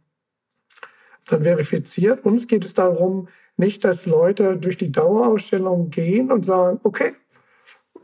[1.29, 2.25] dann verifiziert.
[2.25, 3.29] Uns geht es darum,
[3.61, 7.13] nicht, dass Leute durch die Dauerausstellung gehen und sagen, okay,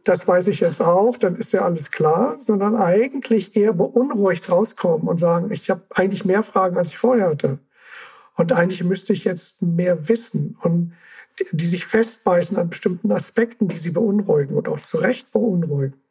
[0.06, 5.08] das weiß ich jetzt auch, dann ist ja alles klar, sondern eigentlich eher beunruhigt rauskommen
[5.08, 7.60] und sagen, ich habe eigentlich mehr Fragen, als ich vorher hatte.
[8.36, 10.94] Und eigentlich müsste ich jetzt mehr wissen und
[11.52, 16.02] die, sich festbeißen an bestimmten Aspekten, die sie beunruhigen und auch zu Recht beunruhigen.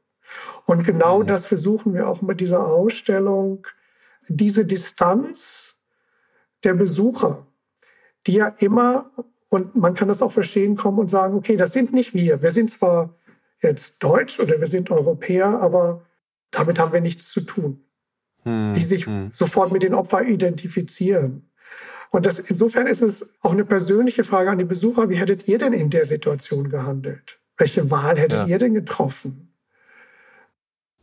[0.67, 1.27] Und genau mhm.
[1.27, 3.67] das versuchen wir auch mit dieser Ausstellung,
[4.29, 5.77] diese Distanz
[6.65, 7.47] der Besucher,
[8.27, 9.11] die ja immer,
[9.49, 12.43] und man kann das auch verstehen, kommen und sagen, okay, das sind nicht wir.
[12.43, 13.15] Wir sind zwar
[13.63, 16.05] jetzt Deutsch oder wir sind Europäer, aber
[16.51, 17.87] damit haben wir nichts zu tun.
[18.47, 19.31] Hm, die sich hm.
[19.33, 21.51] sofort mit den Opfern identifizieren.
[22.11, 25.11] Und das, insofern ist es auch eine persönliche Frage an die Besucher.
[25.11, 27.41] Wie hättet ihr denn in der Situation gehandelt?
[27.59, 28.47] Welche Wahl hättet ja.
[28.47, 29.53] ihr denn getroffen?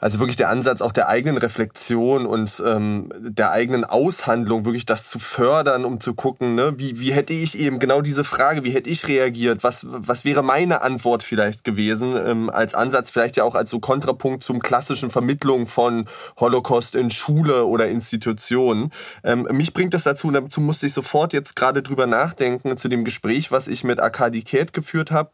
[0.04, 5.08] Also wirklich der Ansatz auch der eigenen Reflexion und ähm, der eigenen Aushandlung, wirklich das
[5.08, 8.72] zu fördern, um zu gucken, ne, wie, wie hätte ich eben genau diese Frage, wie
[8.72, 13.46] hätte ich reagiert, was, was wäre meine Antwort vielleicht gewesen, ähm, als Ansatz, vielleicht ja
[13.46, 16.04] auch als so Kontrapunkt zum klassischen Vermittlung von
[16.38, 18.92] Holocaust in Schule oder Institutionen.
[19.24, 22.90] Ähm, mich bringt das dazu, und dazu musste ich sofort jetzt gerade drüber nachdenken, zu
[22.90, 25.32] dem Gespräch, was ich mit Arkadi Ket geführt habe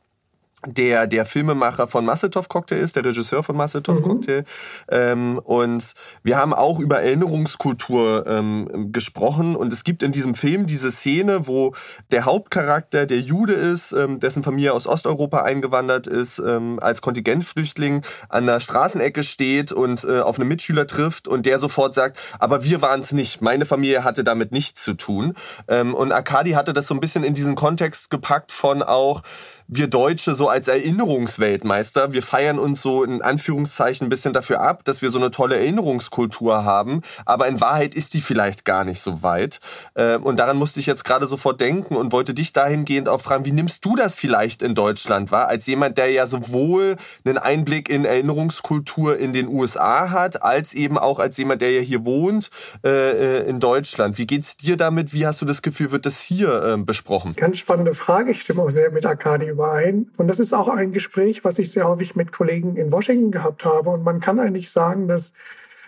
[0.66, 4.04] der der Filmemacher von Massetov Cocktail ist, der Regisseur von Massetov mhm.
[4.04, 4.44] Cocktail.
[4.90, 5.94] Ähm, und
[6.24, 9.56] wir haben auch über Erinnerungskultur ähm, gesprochen.
[9.56, 11.74] Und es gibt in diesem Film diese Szene, wo
[12.12, 18.02] der Hauptcharakter, der Jude ist, ähm, dessen Familie aus Osteuropa eingewandert ist, ähm, als Kontingentflüchtling
[18.28, 22.64] an der Straßenecke steht und äh, auf einen Mitschüler trifft und der sofort sagt, aber
[22.64, 23.42] wir waren es nicht.
[23.42, 25.36] Meine Familie hatte damit nichts zu tun.
[25.68, 29.22] Ähm, und Akadi hatte das so ein bisschen in diesen Kontext gepackt von auch,
[29.72, 34.84] wir Deutsche so als Erinnerungsweltmeister, wir feiern uns so in Anführungszeichen ein bisschen dafür ab,
[34.84, 39.00] dass wir so eine tolle Erinnerungskultur haben, aber in Wahrheit ist die vielleicht gar nicht
[39.00, 39.60] so weit.
[39.96, 43.46] Ähm, und daran musste ich jetzt gerade sofort denken und wollte dich dahingehend auch fragen,
[43.46, 47.90] wie nimmst du das vielleicht in Deutschland wahr, als jemand, der ja sowohl einen Einblick
[47.90, 52.50] in Erinnerungskultur in den USA hat, als eben auch als jemand, der ja hier wohnt
[52.84, 54.18] äh, äh, in Deutschland.
[54.18, 55.14] Wie geht's dir damit?
[55.14, 57.34] Wie hast du das Gefühl, wird das hier ähm, besprochen?
[57.36, 58.32] Ganz spannende Frage.
[58.32, 60.10] Ich stimme auch sehr mit Akadi überein.
[60.18, 63.66] Und das ist auch ein Gespräch, was ich sehr häufig mit Kollegen in Washington gehabt
[63.66, 63.90] habe.
[63.90, 65.34] Und man kann eigentlich sagen, dass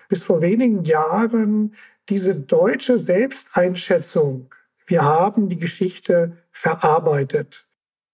[0.10, 1.74] bis vor wenigen Jahren
[2.10, 4.54] diese deutsche Selbsteinschätzung,
[4.88, 7.66] wir haben die Geschichte verarbeitet,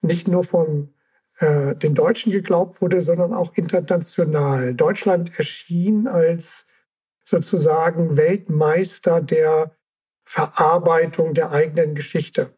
[0.01, 0.93] nicht nur von
[1.39, 4.75] äh, den Deutschen geglaubt wurde, sondern auch international.
[4.75, 6.67] Deutschland erschien als
[7.23, 9.71] sozusagen Weltmeister der
[10.23, 12.56] Verarbeitung der eigenen Geschichte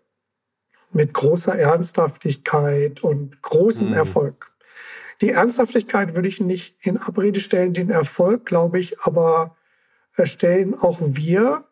[0.92, 3.94] mit großer Ernsthaftigkeit und großem mhm.
[3.94, 4.52] Erfolg.
[5.22, 9.56] Die Ernsthaftigkeit würde ich nicht in Abrede stellen, den Erfolg, glaube ich, aber
[10.24, 11.64] stellen auch wir,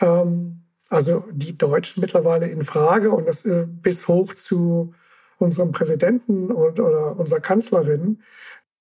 [0.00, 4.92] ähm, also die Deutschen mittlerweile in Frage und das äh, bis hoch zu
[5.38, 8.20] unserem Präsidenten und oder unserer Kanzlerin.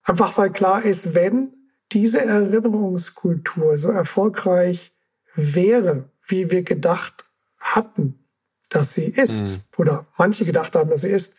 [0.03, 1.53] Einfach weil klar ist, wenn
[1.91, 4.91] diese Erinnerungskultur so erfolgreich
[5.35, 7.25] wäre, wie wir gedacht
[7.59, 8.18] hatten,
[8.69, 9.61] dass sie ist, mhm.
[9.77, 11.33] oder manche gedacht haben, dass sie ist,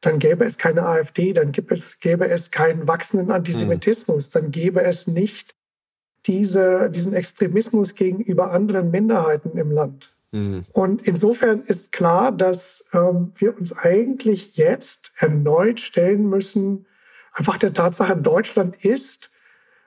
[0.00, 4.32] dann gäbe es keine AfD, dann gäbe es, gäbe es keinen wachsenden Antisemitismus, mhm.
[4.32, 5.54] dann gäbe es nicht
[6.26, 10.16] diese, diesen Extremismus gegenüber anderen Minderheiten im Land.
[10.32, 10.62] Mhm.
[10.72, 16.86] Und insofern ist klar, dass ähm, wir uns eigentlich jetzt erneut stellen müssen,
[17.32, 19.30] einfach der Tatsache, Deutschland ist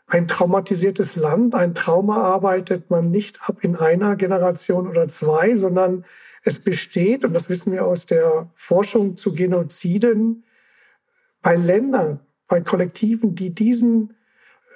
[0.07, 1.55] ein traumatisiertes Land.
[1.55, 6.05] Ein Trauma arbeitet man nicht ab in einer Generation oder zwei, sondern
[6.45, 10.45] es besteht, und das wissen wir aus der Forschung zu Genoziden,
[11.41, 14.15] bei Ländern, bei Kollektiven, die diesen,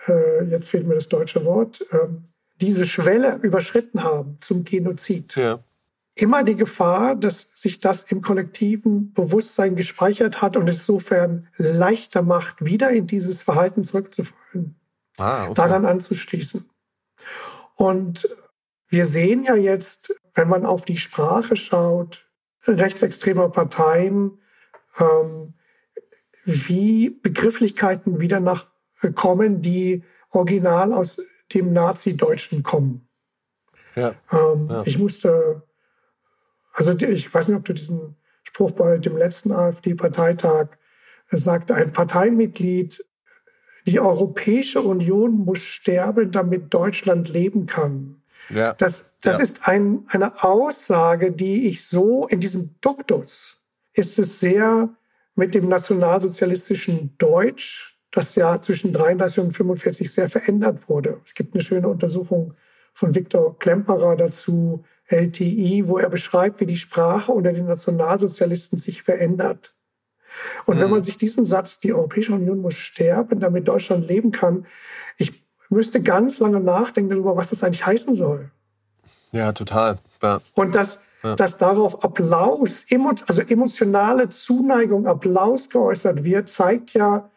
[0.08, 2.08] äh, jetzt fehlt mir das deutsche Wort, äh,
[2.60, 5.36] diese Schwelle überschritten haben zum Genozid.
[5.36, 5.63] Ja.
[6.15, 12.23] Immer die Gefahr, dass sich das im kollektiven Bewusstsein gespeichert hat und es insofern leichter
[12.23, 14.75] macht, wieder in dieses Verhalten zurückzufallen,
[15.17, 15.53] ah, okay.
[15.53, 16.67] daran anzuschließen.
[17.75, 18.27] Und
[18.89, 22.25] wir sehen ja jetzt, wenn man auf die Sprache schaut,
[22.65, 24.39] rechtsextremer Parteien,
[24.97, 25.54] ähm,
[26.45, 28.65] wie Begrifflichkeiten wieder nach
[29.02, 31.21] äh, kommen, die original aus
[31.54, 33.10] dem Nazi-Deutschen kommen.
[33.97, 34.15] Ja.
[34.32, 34.84] Ähm, ja.
[34.86, 35.63] Ich musste,
[36.71, 40.69] also ich weiß nicht, ob du diesen Spruch bei dem letzten AfD-Parteitag
[41.32, 43.06] äh, sagte, ein Parteimitglied,
[43.88, 48.21] die Europäische Union muss sterben, damit Deutschland leben kann.
[48.49, 48.73] Ja.
[48.73, 49.43] Das, das ja.
[49.43, 53.57] ist ein, eine Aussage, die ich so in diesem Duktus
[53.93, 54.89] ist es sehr
[55.35, 61.21] mit dem nationalsozialistischen Deutsch, das ja zwischen 33 und 45 sehr verändert wurde.
[61.23, 62.53] Es gibt eine schöne Untersuchung
[62.93, 69.01] von Viktor Klemperer dazu, LTI, wo er beschreibt, wie die Sprache unter den Nationalsozialisten sich
[69.01, 69.75] verändert.
[70.65, 70.81] Und mhm.
[70.81, 74.65] wenn man sich diesen Satz, die Europäische Union muss sterben, damit Deutschland leben kann,
[75.17, 78.51] ich müsste ganz lange nachdenken darüber, was das eigentlich heißen soll.
[79.32, 79.97] Ja, total.
[80.21, 80.41] Ja.
[80.55, 81.36] Und dass, ja.
[81.36, 82.86] dass darauf Applaus,
[83.27, 87.29] also emotionale Zuneigung, Applaus geäußert wird, zeigt ja,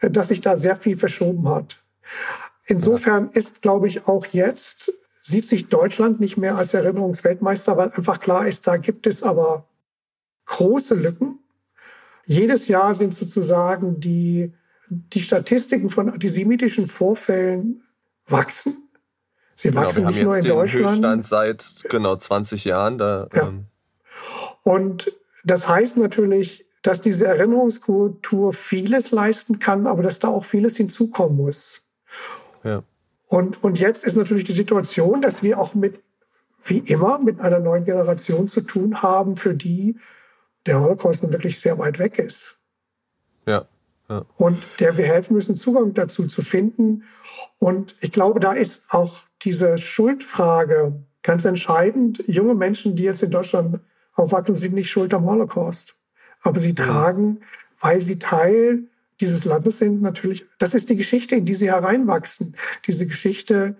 [0.00, 1.78] äh, dass sich da sehr viel verschoben hat.
[2.66, 8.20] Insofern ist, glaube ich, auch jetzt sieht sich Deutschland nicht mehr als Erinnerungsweltmeister, weil einfach
[8.20, 9.68] klar ist, da gibt es aber
[10.46, 11.40] große Lücken.
[12.26, 14.52] Jedes Jahr sind sozusagen die,
[14.88, 17.82] die Statistiken von antisemitischen Vorfällen
[18.26, 18.88] wachsen.
[19.54, 20.88] Sie genau, wachsen nicht nur in Deutschland.
[20.90, 22.98] Höchststand seit genau 20 Jahren.
[22.98, 23.48] Da, ja.
[23.48, 23.66] ähm.
[24.62, 25.12] Und
[25.44, 31.36] das heißt natürlich, dass diese Erinnerungskultur vieles leisten kann, aber dass da auch vieles hinzukommen
[31.36, 31.82] muss.
[32.62, 32.82] Ja.
[33.26, 36.00] Und, und jetzt ist natürlich die Situation, dass wir auch mit,
[36.64, 39.98] wie immer, mit einer neuen Generation zu tun haben, für die
[40.66, 42.55] der Holocaust nun wirklich sehr weit weg ist.
[44.08, 44.24] Ja.
[44.36, 47.04] Und der wir helfen müssen, Zugang dazu zu finden.
[47.58, 52.22] Und ich glaube, da ist auch diese Schuldfrage ganz entscheidend.
[52.26, 53.80] Junge Menschen, die jetzt in Deutschland
[54.14, 55.96] aufwachsen, sind nicht schuld am Holocaust.
[56.42, 57.40] Aber sie tragen,
[57.80, 58.84] weil sie Teil
[59.20, 62.54] dieses Landes sind, natürlich, das ist die Geschichte, in die sie hereinwachsen.
[62.86, 63.76] Diese Geschichte,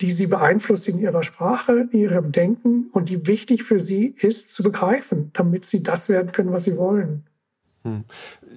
[0.00, 4.54] die sie beeinflusst in ihrer Sprache, in ihrem Denken und die wichtig für sie ist
[4.54, 7.24] zu begreifen, damit sie das werden können, was sie wollen.
[7.84, 8.04] Hm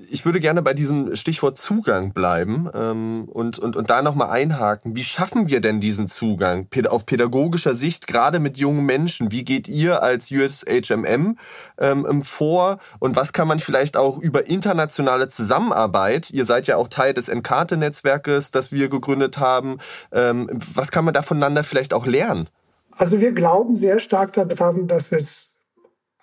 [0.10, 4.96] ich würde gerne bei diesem Stichwort Zugang bleiben ähm, und, und, und da nochmal einhaken.
[4.96, 9.32] Wie schaffen wir denn diesen Zugang auf pädagogischer Sicht, gerade mit jungen Menschen?
[9.32, 11.38] Wie geht ihr als USHMM
[11.80, 16.88] ähm, vor und was kann man vielleicht auch über internationale Zusammenarbeit, ihr seid ja auch
[16.88, 19.78] Teil des Enkate-Netzwerkes, das wir gegründet haben,
[20.12, 22.50] ähm, was kann man da voneinander vielleicht auch lernen?
[22.92, 25.56] Also wir glauben sehr stark daran, dass es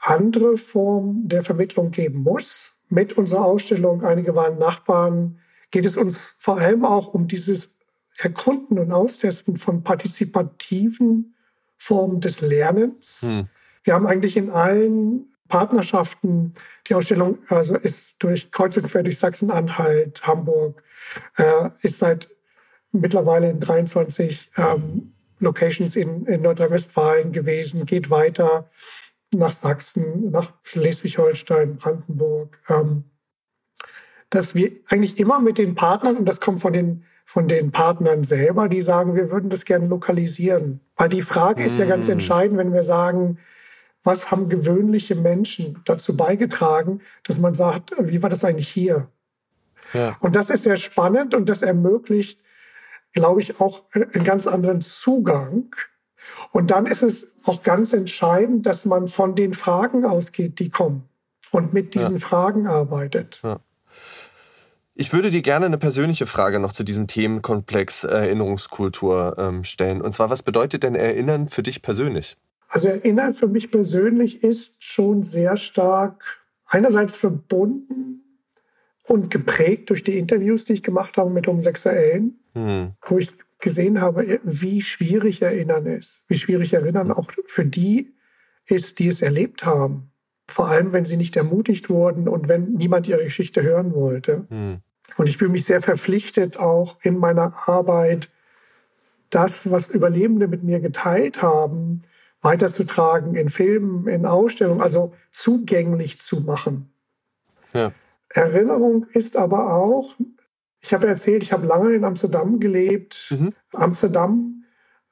[0.01, 5.39] andere Formen der Vermittlung geben muss mit unserer Ausstellung, einige waren Nachbarn,
[5.71, 7.77] geht es uns vor allem auch um dieses
[8.19, 11.35] Erkunden und Austesten von partizipativen
[11.77, 13.23] Formen des Lernens.
[13.23, 13.49] Hm.
[13.83, 16.55] Wir haben eigentlich in allen Partnerschaften,
[16.87, 20.83] die Ausstellung also ist durch Kreuz und Quer durch Sachsen-Anhalt, Hamburg,
[21.37, 22.29] äh, ist seit
[22.93, 28.71] mittlerweile in 23 ähm, Locations in, in Nordrhein-Westfalen gewesen, geht weiter
[29.39, 33.05] nach Sachsen, nach Schleswig-Holstein, Brandenburg, ähm,
[34.31, 38.25] dass wir eigentlich immer mit den Partnern, und das kommt von den, von den Partnern
[38.25, 40.81] selber, die sagen, wir würden das gerne lokalisieren.
[40.97, 41.67] Weil die Frage mhm.
[41.67, 42.13] ist ja ganz mm.
[42.13, 43.39] entscheidend, wenn wir sagen,
[44.03, 49.09] was haben gewöhnliche Menschen dazu beigetragen, dass man sagt, wie war das eigentlich hier?
[49.95, 50.17] Ja.
[50.21, 52.41] Und das ist sehr spannend und das ermöglicht,
[53.13, 55.75] glaube ich, auch einen ganz anderen Zugang
[56.53, 61.09] und dann ist es auch ganz entscheidend, dass man von den Fragen ausgeht, die kommen
[61.51, 62.19] und mit diesen ja.
[62.19, 63.41] Fragen arbeitet.
[63.43, 63.61] Ja.
[64.97, 70.01] Ich würde dir gerne eine persönliche Frage noch zu diesem Themenkomplex Erinnerungskultur ähm, stellen.
[70.01, 72.37] Und zwar, was bedeutet denn Erinnern für dich persönlich?
[72.69, 78.23] Also Erinnern für mich persönlich ist schon sehr stark einerseits verbunden
[79.03, 82.93] und geprägt durch die Interviews, die ich gemacht habe mit Homosexuellen, hm.
[83.07, 83.33] wo ich
[83.65, 88.15] gesehen habe, wie schwierig Erinnern ist, wie schwierig Erinnern auch für die
[88.67, 90.13] ist, die es erlebt haben.
[90.47, 94.47] Vor allem, wenn sie nicht ermutigt wurden und wenn niemand ihre Geschichte hören wollte.
[94.51, 94.83] Mhm.
[95.17, 98.31] Und ich fühle mich sehr verpflichtet, auch in meiner Arbeit
[99.31, 102.03] das, was Überlebende mit mir geteilt haben,
[102.43, 106.93] weiterzutragen in Filmen, in Ausstellungen, also zugänglich zu machen.
[107.73, 107.93] Ja.
[108.29, 110.17] Erinnerung ist aber auch,
[110.85, 113.29] ich habe erzählt, ich habe lange in Amsterdam gelebt.
[113.31, 113.55] Mhm.
[113.73, 114.65] Amsterdam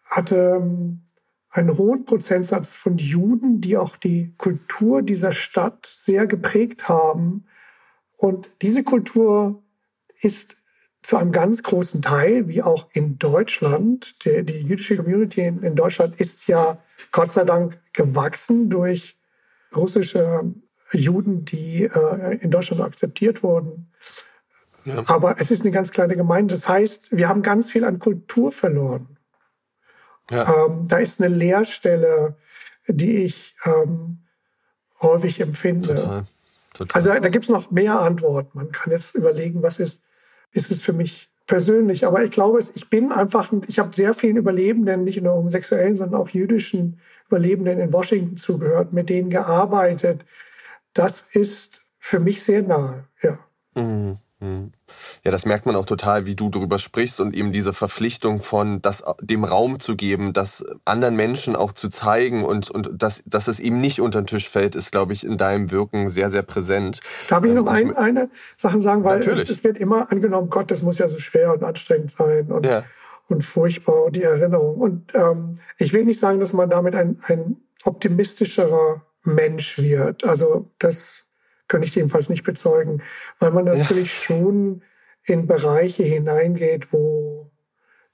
[0.05, 1.01] hatte ähm,
[1.49, 7.47] einen hohen Prozentsatz von Juden, die auch die Kultur dieser Stadt sehr geprägt haben.
[8.17, 9.63] Und diese Kultur
[10.21, 10.59] ist
[11.03, 15.75] zu einem ganz großen Teil, wie auch in Deutschland, die, die jüdische Community in, in,
[15.75, 16.79] Deutschland ist ja
[17.11, 19.17] Gott sei Dank gewachsen durch
[19.75, 20.53] russische
[20.93, 23.91] Juden, die äh, in Deutschland akzeptiert wurden.
[24.85, 25.03] Ja.
[25.07, 26.55] Aber es ist eine ganz kleine Gemeinde.
[26.55, 29.17] Das heißt, wir haben ganz viel an Kultur verloren.
[30.31, 30.67] Ja.
[30.67, 32.37] Ähm, da ist eine Leerstelle,
[32.87, 34.19] die ich ähm,
[35.01, 35.95] häufig empfinde.
[35.95, 36.25] Total.
[36.75, 36.95] Total.
[36.95, 38.51] Also da gibt es noch mehr Antworten.
[38.55, 40.05] Man kann jetzt überlegen, was ist,
[40.53, 42.07] ist es für mich persönlich.
[42.07, 46.21] Aber ich glaube, ich bin einfach, ich habe sehr vielen Überlebenden, nicht nur homosexuellen, sondern
[46.21, 50.25] auch jüdischen Überlebenden in Washington zugehört, mit denen gearbeitet.
[50.95, 53.39] Das ist für mich sehr nahe, ja.
[53.75, 54.19] Mhm.
[54.43, 54.73] Mhm.
[55.25, 58.83] Ja, das merkt man auch total, wie du darüber sprichst und eben diese Verpflichtung von
[58.83, 63.49] das, dem Raum zu geben, das anderen Menschen auch zu zeigen und, und dass, dass
[63.49, 66.43] es eben nicht unter den Tisch fällt, ist, glaube ich, in deinem Wirken sehr, sehr
[66.43, 67.01] präsent.
[67.29, 69.05] Darf ich noch ähm, ein, eine Sache sagen?
[69.05, 72.51] Weil es, es, wird immer angenommen, Gott, das muss ja so schwer und anstrengend sein
[72.51, 72.85] und, ja.
[73.29, 74.77] und furchtbar und die Erinnerung.
[74.77, 80.25] Und ähm, ich will nicht sagen, dass man damit ein, ein optimistischerer Mensch wird.
[80.25, 81.25] Also das
[81.73, 83.03] könnte ich jedenfalls nicht bezeugen,
[83.39, 84.27] weil man natürlich ja.
[84.27, 84.83] schon
[85.25, 87.51] in Bereiche hineingeht, wo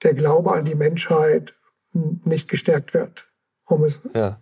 [0.04, 1.54] der Glaube an die Menschheit
[1.92, 3.28] nicht gestärkt wird.
[3.64, 4.40] Um es, ja.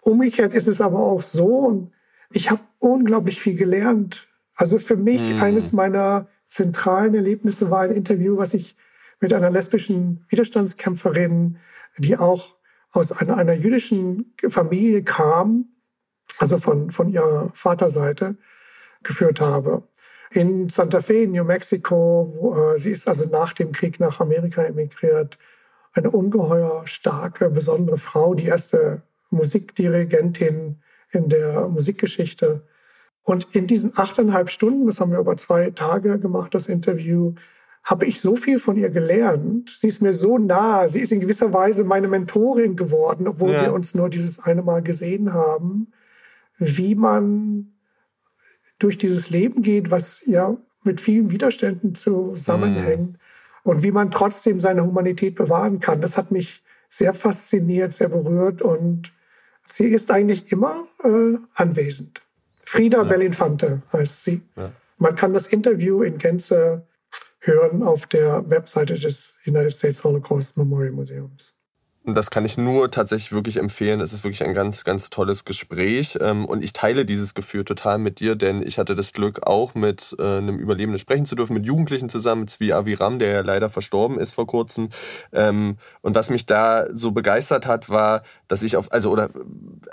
[0.00, 1.92] Umgekehrt ist es aber auch so, und
[2.32, 4.28] ich habe unglaublich viel gelernt.
[4.54, 5.42] Also für mich hm.
[5.42, 8.76] eines meiner zentralen Erlebnisse war ein Interview, was ich
[9.20, 11.58] mit einer lesbischen Widerstandskämpferin,
[11.98, 12.56] die auch
[12.92, 15.66] aus einer, einer jüdischen Familie kam,
[16.38, 18.36] also von, von ihrer Vaterseite,
[19.02, 19.82] geführt habe.
[20.30, 24.62] In Santa Fe, New Mexico, wo, äh, sie ist also nach dem Krieg nach Amerika
[24.62, 25.38] emigriert,
[25.94, 30.80] eine ungeheuer starke, besondere Frau, die erste Musikdirigentin
[31.10, 32.62] in der Musikgeschichte.
[33.22, 37.34] Und in diesen achteinhalb Stunden, das haben wir über zwei Tage gemacht, das Interview,
[37.84, 39.70] habe ich so viel von ihr gelernt.
[39.70, 40.88] Sie ist mir so nah.
[40.88, 43.62] Sie ist in gewisser Weise meine Mentorin geworden, obwohl ja.
[43.62, 45.88] wir uns nur dieses eine Mal gesehen haben
[46.58, 47.72] wie man
[48.78, 53.68] durch dieses Leben geht, was ja mit vielen Widerständen zusammenhängt mm.
[53.68, 56.00] und wie man trotzdem seine Humanität bewahren kann.
[56.00, 59.12] Das hat mich sehr fasziniert, sehr berührt und
[59.66, 62.22] sie ist eigentlich immer äh, anwesend.
[62.64, 63.04] Frieda ja.
[63.04, 64.42] Bellinfante heißt sie.
[64.56, 64.72] Ja.
[64.98, 66.86] Man kann das Interview in Gänze
[67.40, 71.54] hören auf der Webseite des United States Holocaust Memorial Museums.
[72.08, 74.00] Und das kann ich nur tatsächlich wirklich empfehlen.
[74.00, 76.16] Es ist wirklich ein ganz, ganz tolles Gespräch.
[76.22, 79.74] Ähm, und ich teile dieses Gefühl total mit dir, denn ich hatte das Glück, auch
[79.74, 83.40] mit äh, einem Überlebenden sprechen zu dürfen, mit Jugendlichen zusammen, mit Zvi Aviram, der ja
[83.42, 84.88] leider verstorben ist vor kurzem.
[85.34, 89.28] Ähm, und was mich da so begeistert hat, war, dass ich auf, also, oder,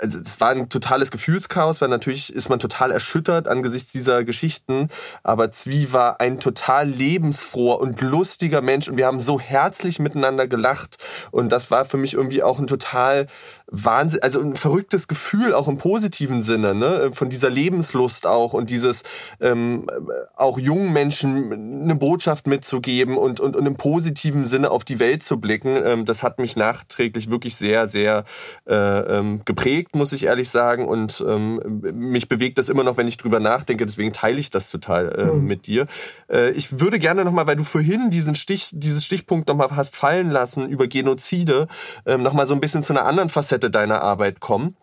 [0.00, 4.88] also, es war ein totales Gefühlschaos, weil natürlich ist man total erschüttert angesichts dieser Geschichten.
[5.22, 10.46] Aber Zvi war ein total lebensfroher und lustiger Mensch und wir haben so herzlich miteinander
[10.46, 10.96] gelacht.
[11.30, 13.26] Und das war für mich mich irgendwie auch ein total
[13.66, 17.10] Wahnsinn, also ein verrücktes Gefühl, auch im positiven Sinne, ne?
[17.12, 19.02] von dieser Lebenslust auch und dieses
[19.40, 19.88] ähm,
[20.36, 25.24] auch jungen Menschen eine Botschaft mitzugeben und, und, und im positiven Sinne auf die Welt
[25.24, 25.76] zu blicken.
[25.84, 28.24] Ähm, das hat mich nachträglich wirklich sehr, sehr
[28.68, 30.86] äh, ähm, geprägt, muss ich ehrlich sagen.
[30.86, 33.84] Und ähm, mich bewegt das immer noch, wenn ich drüber nachdenke.
[33.84, 35.44] Deswegen teile ich das total äh, mhm.
[35.44, 35.86] mit dir.
[36.30, 40.30] Äh, ich würde gerne nochmal, weil du vorhin diesen Stich, dieses Stichpunkt nochmal hast fallen
[40.30, 41.66] lassen über Genozide,
[42.04, 44.76] ähm, nochmal so ein bisschen zu einer anderen Facette deiner Arbeit kommen.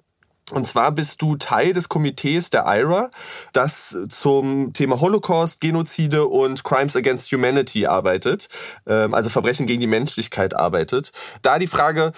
[0.51, 3.09] Und zwar bist du Teil des Komitees der IRA,
[3.53, 8.49] das zum Thema Holocaust, Genozide und Crimes Against Humanity arbeitet,
[8.86, 11.11] ähm, also Verbrechen gegen die Menschlichkeit arbeitet.
[11.41, 12.11] Da die Frage,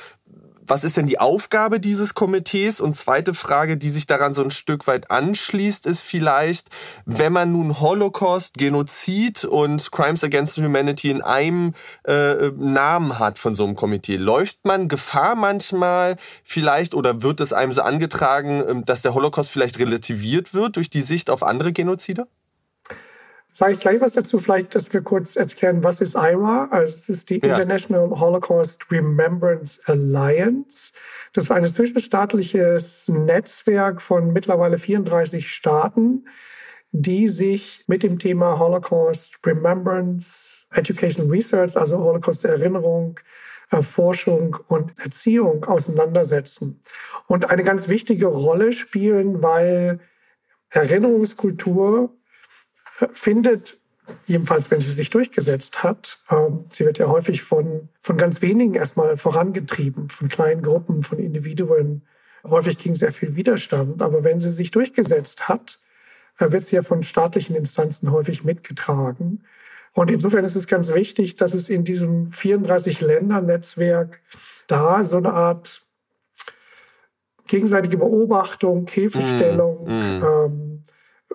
[0.68, 2.82] was ist denn die Aufgabe dieses Komitees?
[2.82, 6.68] Und zweite Frage, die sich daran so ein Stück weit anschließt, ist vielleicht,
[7.06, 11.74] wenn man nun Holocaust, Genozid und Crimes Against Humanity in einem
[12.06, 17.54] äh, Namen hat von so einem Komitee, läuft man Gefahr manchmal vielleicht oder wird es
[17.54, 21.74] einem so angetragen, ähm, dass der Holocaust vielleicht relativiert wird durch die Sicht auf andere
[21.74, 22.28] Genozide?
[23.56, 26.68] Sage ich gleich was dazu, vielleicht, dass wir kurz erklären, was ist IRA?
[26.72, 27.54] Also es ist die ja.
[27.54, 30.92] International Holocaust Remembrance Alliance.
[31.32, 36.26] Das ist ein zwischenstaatliches Netzwerk von mittlerweile 34 Staaten,
[36.92, 43.18] die sich mit dem Thema Holocaust Remembrance, Education Research, also Holocaust Erinnerung,
[43.70, 46.82] Forschung und Erziehung auseinandersetzen
[47.28, 50.02] und eine ganz wichtige Rolle spielen, weil
[50.72, 52.14] Erinnerungskultur
[53.14, 53.78] findet,
[54.26, 58.76] jedenfalls wenn sie sich durchgesetzt hat, ähm, sie wird ja häufig von, von ganz wenigen
[58.76, 62.04] erstmal vorangetrieben, von kleinen Gruppen, von Individuen,
[62.44, 64.02] häufig gegen sehr viel Widerstand.
[64.02, 65.80] Aber wenn sie sich durchgesetzt hat,
[66.40, 69.44] äh, wird sie ja von staatlichen Instanzen häufig mitgetragen.
[69.94, 74.22] Und insofern ist es ganz wichtig, dass es in diesem 34-Länder-Netzwerk
[74.68, 75.82] da so eine Art
[77.48, 80.24] gegenseitige Beobachtung, Hilfestellung, mm, mm.
[80.24, 80.65] Ähm,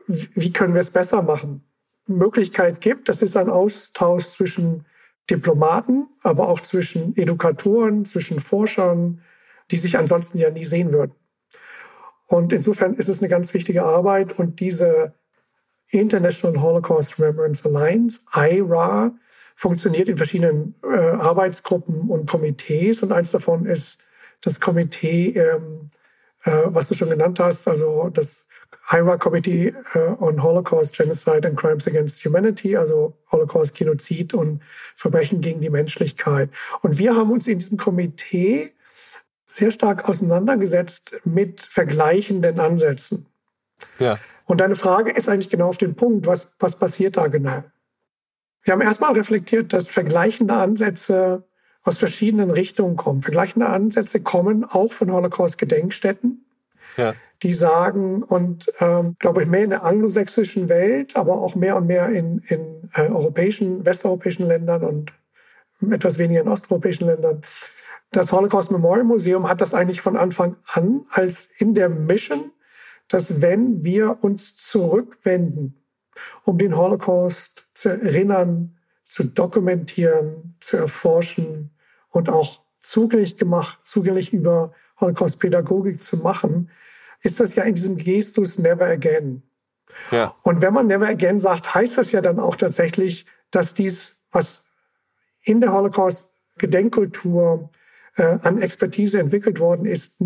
[0.06, 1.64] wie können wir es besser machen,
[2.06, 3.08] Möglichkeit gibt.
[3.08, 4.84] Das ist ein Austausch zwischen
[5.30, 9.22] Diplomaten, aber auch zwischen Edukatoren, zwischen Forschern,
[9.70, 11.12] die sich ansonsten ja nie sehen würden.
[12.26, 15.14] Und insofern ist es eine ganz wichtige Arbeit und diese
[15.90, 19.12] International Holocaust Remembrance Alliance, IRA,
[19.56, 24.00] funktioniert in verschiedenen äh, Arbeitsgruppen und Komitees und eins davon ist
[24.40, 25.90] das Komitee, ähm,
[26.44, 28.46] äh, was du schon genannt hast, also das
[28.92, 29.72] IRA Committee
[30.18, 34.60] on Holocaust, Genocide and Crimes Against Humanity, also Holocaust, Genozid und
[34.96, 36.50] Verbrechen gegen die Menschlichkeit.
[36.82, 38.72] Und wir haben uns in diesem Komitee
[39.44, 43.26] sehr stark auseinandergesetzt mit vergleichenden Ansätzen.
[43.98, 44.18] Ja.
[44.44, 47.62] Und deine Frage ist eigentlich genau auf den Punkt, was, was passiert da genau?
[48.62, 51.44] Wir haben erstmal reflektiert, dass vergleichende Ansätze
[51.82, 53.22] aus verschiedenen Richtungen kommen.
[53.22, 56.44] Vergleichende Ansätze kommen auch von Holocaust-Gedenkstätten.
[56.96, 61.76] Ja die sagen, und ähm, glaube ich, mehr in der anglosächsischen Welt, aber auch mehr
[61.76, 65.12] und mehr in, in äh, europäischen, westeuropäischen Ländern und
[65.90, 67.42] etwas weniger in osteuropäischen Ländern.
[68.12, 72.50] Das Holocaust Memorial Museum hat das eigentlich von Anfang an als in der Mission,
[73.08, 75.82] dass wenn wir uns zurückwenden,
[76.44, 78.76] um den Holocaust zu erinnern,
[79.08, 81.70] zu dokumentieren, zu erforschen
[82.10, 86.70] und auch zugänglich gemacht, zugänglich über Holocaust-Pädagogik zu machen,
[87.22, 89.42] ist das ja in diesem Gestus Never Again.
[90.10, 90.34] Ja.
[90.42, 94.64] Und wenn man Never Again sagt, heißt das ja dann auch tatsächlich, dass dies, was
[95.42, 97.70] in der Holocaust-Gedenkkultur
[98.16, 100.22] äh, an Expertise entwickelt worden ist,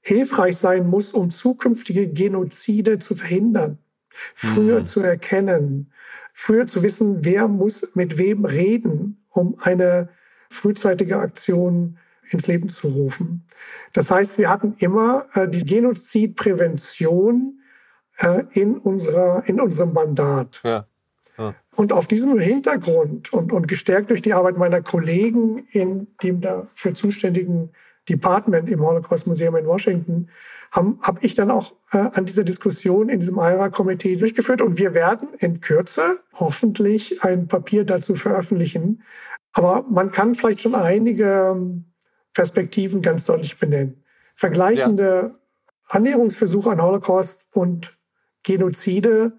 [0.00, 3.78] hilfreich sein muss, um zukünftige Genozide zu verhindern,
[4.34, 4.86] früher mhm.
[4.86, 5.92] zu erkennen,
[6.32, 10.08] früher zu wissen, wer muss mit wem reden, um eine
[10.48, 11.98] frühzeitige Aktion
[12.30, 13.44] ins Leben zu rufen.
[13.92, 17.60] Das heißt, wir hatten immer äh, die Genozidprävention
[18.18, 20.60] äh, in, unserer, in unserem Mandat.
[20.64, 20.86] Ja.
[21.38, 21.54] ja.
[21.76, 26.94] Und auf diesem Hintergrund und, und gestärkt durch die Arbeit meiner Kollegen in dem dafür
[26.94, 27.70] zuständigen
[28.08, 30.28] Department im Holocaust Museum in Washington,
[30.72, 34.62] habe hab ich dann auch äh, an dieser Diskussion in diesem IRA-Komitee durchgeführt.
[34.62, 39.02] Und wir werden in Kürze hoffentlich ein Papier dazu veröffentlichen.
[39.52, 41.82] Aber man kann vielleicht schon einige
[42.40, 44.02] Perspektiven ganz deutlich benennen.
[44.34, 45.38] Vergleichende ja.
[45.88, 47.98] Annäherungsversuche an Holocaust und
[48.44, 49.32] Genozide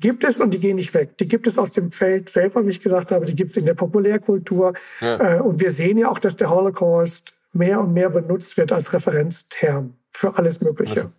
[0.00, 1.16] gibt es und die gehen nicht weg.
[1.18, 3.64] Die gibt es aus dem Feld selber, wie ich gesagt habe, die gibt es in
[3.64, 4.74] der Populärkultur.
[5.00, 5.36] Ja.
[5.36, 8.92] Äh, und wir sehen ja auch, dass der Holocaust mehr und mehr benutzt wird als
[8.92, 10.98] Referenzterm für alles Mögliche.
[11.00, 11.12] Ja.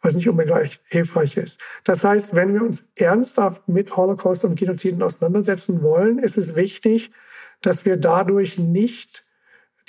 [0.00, 1.60] Was nicht unbedingt hilfreich ist.
[1.84, 7.10] Das heißt, wenn wir uns ernsthaft mit Holocaust und Genoziden auseinandersetzen wollen, ist es wichtig,
[7.60, 9.27] dass wir dadurch nicht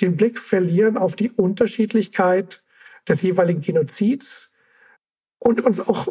[0.00, 2.62] den Blick verlieren auf die Unterschiedlichkeit
[3.08, 4.52] des jeweiligen Genozids
[5.38, 6.08] und uns auch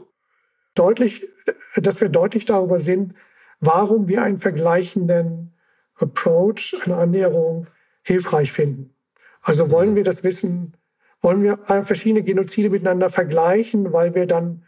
[0.76, 1.28] deutlich,
[1.76, 3.14] dass wir deutlich darüber sind,
[3.60, 5.54] warum wir einen vergleichenden
[5.96, 7.68] Approach, eine Annäherung
[8.04, 8.94] hilfreich finden.
[9.42, 10.78] Also wollen wir das wissen,
[11.22, 14.64] wollen wir verschiedene Genozide miteinander vergleichen, weil wir dann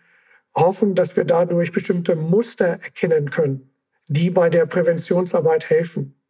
[0.54, 3.72] hoffen, dass wir dadurch bestimmte Muster erkennen können,
[4.08, 6.21] die bei der Präventionsarbeit helfen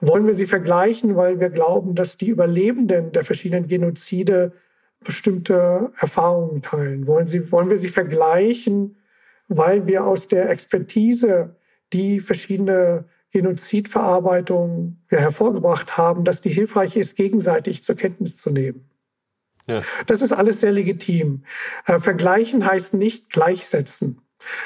[0.00, 4.52] wollen wir sie vergleichen, weil wir glauben, dass die Überlebenden der verschiedenen Genozide
[5.04, 7.06] bestimmte Erfahrungen teilen?
[7.06, 8.96] Wollen, sie, wollen wir sie vergleichen,
[9.48, 11.56] weil wir aus der Expertise,
[11.92, 18.88] die verschiedene Genozidverarbeitungen ja, hervorgebracht haben, dass die hilfreich ist, gegenseitig zur Kenntnis zu nehmen?
[19.66, 19.82] Ja.
[20.06, 21.44] Das ist alles sehr legitim.
[21.86, 24.20] Äh, vergleichen heißt nicht gleichsetzen.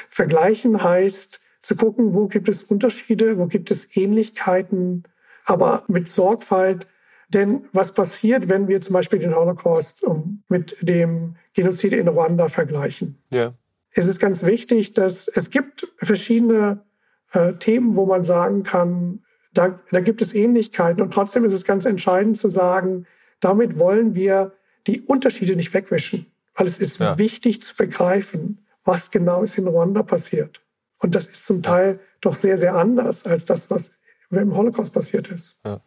[0.09, 5.03] Vergleichen heißt zu gucken, wo gibt es Unterschiede, wo gibt es Ähnlichkeiten,
[5.49, 6.87] aber mit Sorgfalt.
[7.29, 10.05] Denn was passiert, wenn wir zum Beispiel den Holocaust
[10.47, 13.17] mit dem Genozid in Ruanda vergleichen?
[13.29, 13.53] Ja.
[13.93, 16.83] ist es ganz wichtig, dass es gibt verschiedene
[17.31, 19.23] äh, Themen, wo man sagen kann,
[19.53, 21.01] da, da gibt es Ähnlichkeiten.
[21.01, 23.05] Und trotzdem ist es ganz entscheidend zu sagen,
[23.39, 24.53] damit wollen wir
[24.87, 26.27] die Unterschiede nicht wegwischen.
[26.55, 27.17] Weil es ist ja.
[27.17, 30.61] wichtig zu begreifen, was genau ist in Ruanda passiert.
[30.99, 33.91] Und das ist zum Teil doch sehr, sehr anders als das, was
[34.31, 35.59] im Holocaust passiert ist.
[35.65, 35.81] Ja.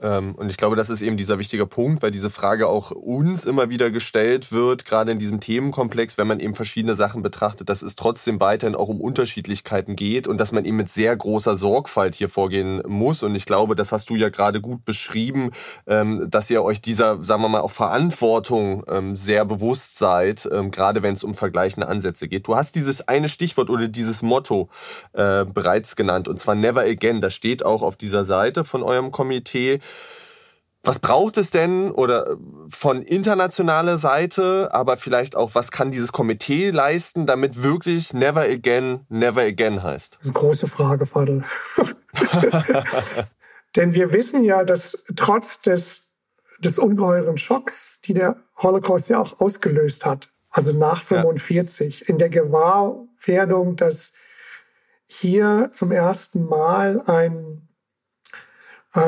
[0.00, 3.44] Ähm, und ich glaube, das ist eben dieser wichtige Punkt, weil diese Frage auch uns
[3.44, 7.82] immer wieder gestellt wird, gerade in diesem Themenkomplex, wenn man eben verschiedene Sachen betrachtet, dass
[7.82, 12.14] es trotzdem weiterhin auch um Unterschiedlichkeiten geht und dass man eben mit sehr großer Sorgfalt
[12.14, 13.22] hier vorgehen muss.
[13.22, 15.50] Und ich glaube, das hast du ja gerade gut beschrieben,
[15.86, 21.02] ähm, dass ihr euch dieser, sagen wir mal, auch Verantwortung ähm, sehr bewusst seid, gerade
[21.02, 22.46] wenn es um vergleichende Ansätze geht.
[22.46, 24.68] Du hast dieses eine Stichwort oder dieses Motto
[25.12, 27.20] äh, bereits genannt, und zwar Never Again.
[27.20, 29.80] Das steht auch auf dieser Seite von eurem Komitee.
[30.86, 32.36] Was braucht es denn oder
[32.68, 39.00] von internationaler Seite, aber vielleicht auch, was kann dieses Komitee leisten, damit wirklich Never Again,
[39.08, 40.14] Never Again heißt?
[40.14, 41.42] Das ist eine große Frage, Fadel.
[43.76, 46.12] Denn wir wissen ja, dass trotz des,
[46.60, 52.06] des ungeheuren Schocks, die der Holocaust ja auch ausgelöst hat, also nach 45, ja.
[52.06, 54.12] in der Gewahrwerdung, dass
[55.04, 57.65] hier zum ersten Mal ein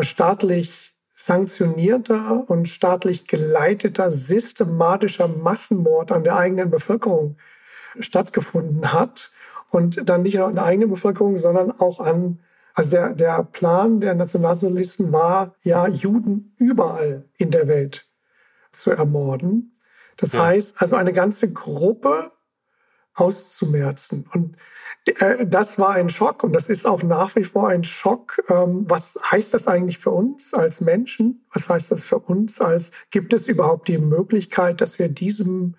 [0.03, 7.37] staatlich sanktionierter und staatlich geleiteter systematischer Massenmord an der eigenen Bevölkerung
[7.99, 9.31] stattgefunden hat.
[9.71, 12.41] Und dann nicht nur an der eigenen Bevölkerung, sondern auch an,
[12.73, 18.07] also der, der Plan der Nationalsozialisten war ja, Juden überall in der Welt
[18.71, 19.79] zu ermorden.
[20.17, 20.47] Das ja.
[20.47, 22.31] heißt, also eine ganze Gruppe
[23.21, 24.27] auszumerzen.
[24.33, 24.57] Und
[25.07, 28.43] äh, das war ein Schock und das ist auch nach wie vor ein Schock.
[28.49, 31.45] Ähm, was heißt das eigentlich für uns als Menschen?
[31.53, 35.77] Was heißt das für uns als, gibt es überhaupt die Möglichkeit, dass wir diesem,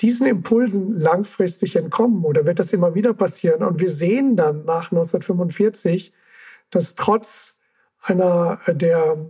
[0.00, 3.62] diesen Impulsen langfristig entkommen oder wird das immer wieder passieren?
[3.62, 6.12] Und wir sehen dann nach 1945,
[6.70, 7.58] dass trotz
[8.02, 9.28] einer der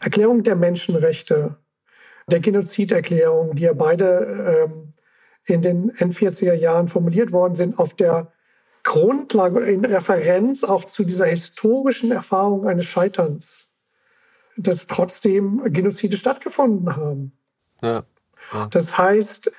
[0.00, 1.56] Erklärung der Menschenrechte,
[2.26, 4.92] der Genoziderklärung, die ja beide ähm,
[5.44, 8.32] in den End-40er Jahren formuliert worden sind, auf der
[8.82, 13.68] Grundlage, in Referenz auch zu dieser historischen Erfahrung eines Scheiterns,
[14.56, 17.32] dass trotzdem Genozide stattgefunden haben.
[17.82, 18.04] Ja,
[18.52, 18.66] ja.
[18.70, 19.52] Das heißt,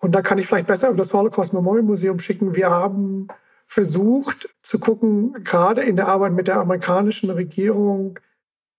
[0.00, 3.28] und da kann ich vielleicht besser auf das Holocaust Memorial Museum schicken, wir haben
[3.66, 8.18] versucht zu gucken, gerade in der Arbeit mit der amerikanischen Regierung,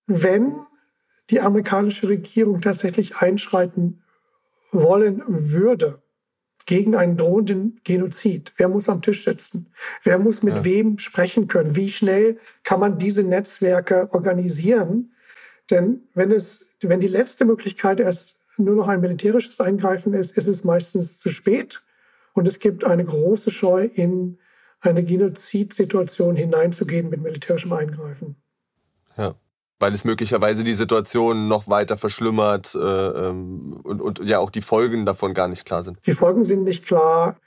[0.05, 0.55] wenn
[1.29, 4.01] die amerikanische Regierung tatsächlich einschreiten
[4.71, 6.01] wollen würde,
[6.67, 8.53] gegen einen drohenden Genozid?
[8.57, 9.71] Wer muss am Tisch sitzen?
[10.03, 10.65] Wer muss mit ja.
[10.65, 11.75] wem sprechen können?
[11.75, 15.13] Wie schnell kann man diese Netzwerke organisieren?
[15.71, 20.47] Denn wenn es, wenn die letzte Möglichkeit erst nur noch ein militärisches Eingreifen ist, ist
[20.47, 21.81] es meistens zu spät.
[22.33, 24.37] Und es gibt eine große Scheu, in
[24.81, 28.35] eine Genozidsituation hineinzugehen mit militärischem Eingreifen.
[29.17, 29.35] Ja
[29.79, 34.61] weil es möglicherweise die Situation noch weiter verschlimmert äh, ähm, und, und ja auch die
[34.61, 35.99] Folgen davon gar nicht klar sind.
[36.05, 37.37] Die Folgen sind nicht klar.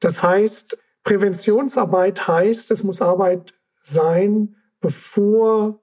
[0.00, 5.80] Das heißt, Präventionsarbeit heißt, es muss Arbeit sein, bevor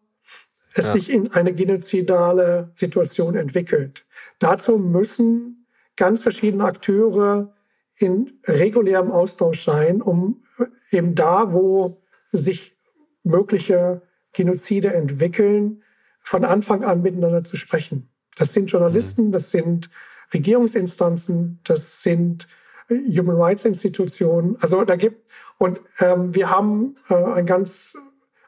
[0.76, 0.92] es ja.
[0.94, 4.06] sich in eine genozidale Situation entwickelt.
[4.40, 5.66] Dazu müssen
[5.96, 7.54] ganz verschiedene Akteure
[7.98, 10.44] in regulärem Austausch sein, um
[10.92, 12.76] eben da, wo sich
[13.24, 14.02] mögliche
[14.34, 15.84] Genozide entwickeln,
[16.20, 18.10] von Anfang an miteinander zu sprechen.
[18.38, 19.32] Das sind Journalisten, mhm.
[19.32, 19.90] das sind
[20.34, 22.48] Regierungsinstanzen, das sind
[22.90, 24.58] äh, Human Rights Institutionen.
[24.60, 25.24] Also da gibt
[25.58, 27.96] und ähm, wir haben äh, ein ganz,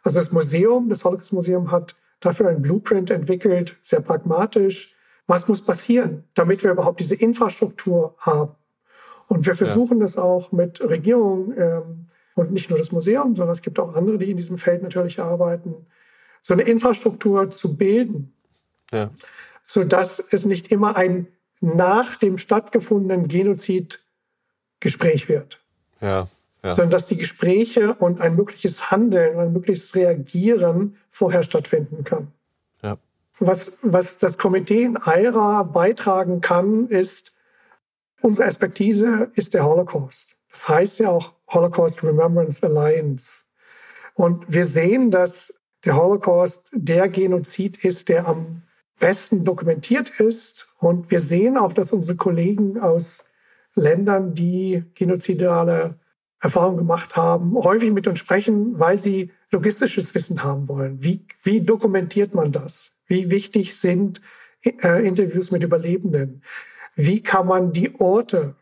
[0.03, 4.93] also das Museum, das Holocaust Museum hat dafür ein Blueprint entwickelt, sehr pragmatisch.
[5.27, 8.55] Was muss passieren, damit wir überhaupt diese Infrastruktur haben?
[9.27, 10.03] Und wir versuchen ja.
[10.03, 14.17] das auch mit Regierungen ähm, und nicht nur das Museum, sondern es gibt auch andere,
[14.17, 15.87] die in diesem Feld natürlich arbeiten,
[16.41, 18.33] so eine Infrastruktur zu bilden,
[18.91, 19.09] ja.
[19.63, 21.27] sodass es nicht immer ein
[21.61, 23.99] nach dem stattgefundenen Genozid
[24.79, 25.59] Gespräch wird.
[26.01, 26.27] Ja,
[26.63, 26.71] ja.
[26.71, 32.31] Sondern dass die Gespräche und ein mögliches Handeln, ein mögliches Reagieren vorher stattfinden kann.
[32.83, 32.97] Ja.
[33.39, 37.35] Was, was das Komitee in AIRA beitragen kann, ist,
[38.21, 40.35] unsere Expertise ist der Holocaust.
[40.55, 43.43] Das heißt ja auch Holocaust Remembrance Alliance.
[44.13, 48.61] Und wir sehen, dass der Holocaust der Genozid ist, der am
[48.97, 50.67] besten dokumentiert ist.
[50.79, 53.25] Und wir sehen auch, dass unsere Kollegen aus
[53.73, 55.99] Ländern, die genozidale
[56.39, 61.03] Erfahrungen gemacht haben, häufig mit uns sprechen, weil sie logistisches Wissen haben wollen.
[61.03, 62.95] Wie, wie dokumentiert man das?
[63.07, 64.21] Wie wichtig sind
[64.63, 66.43] äh, Interviews mit Überlebenden?
[66.95, 68.55] Wie kann man die Orte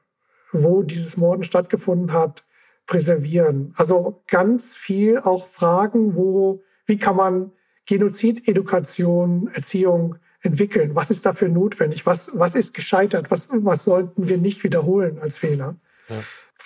[0.53, 2.45] wo dieses Morden stattgefunden hat,
[2.85, 3.73] präservieren.
[3.75, 7.51] Also ganz viel auch Fragen, wo, wie kann man
[7.85, 10.95] Genozid, Education, Erziehung entwickeln?
[10.95, 12.05] Was ist dafür notwendig?
[12.05, 13.31] Was, was ist gescheitert?
[13.31, 15.75] Was, was sollten wir nicht wiederholen als Fehler?
[16.09, 16.15] Ja.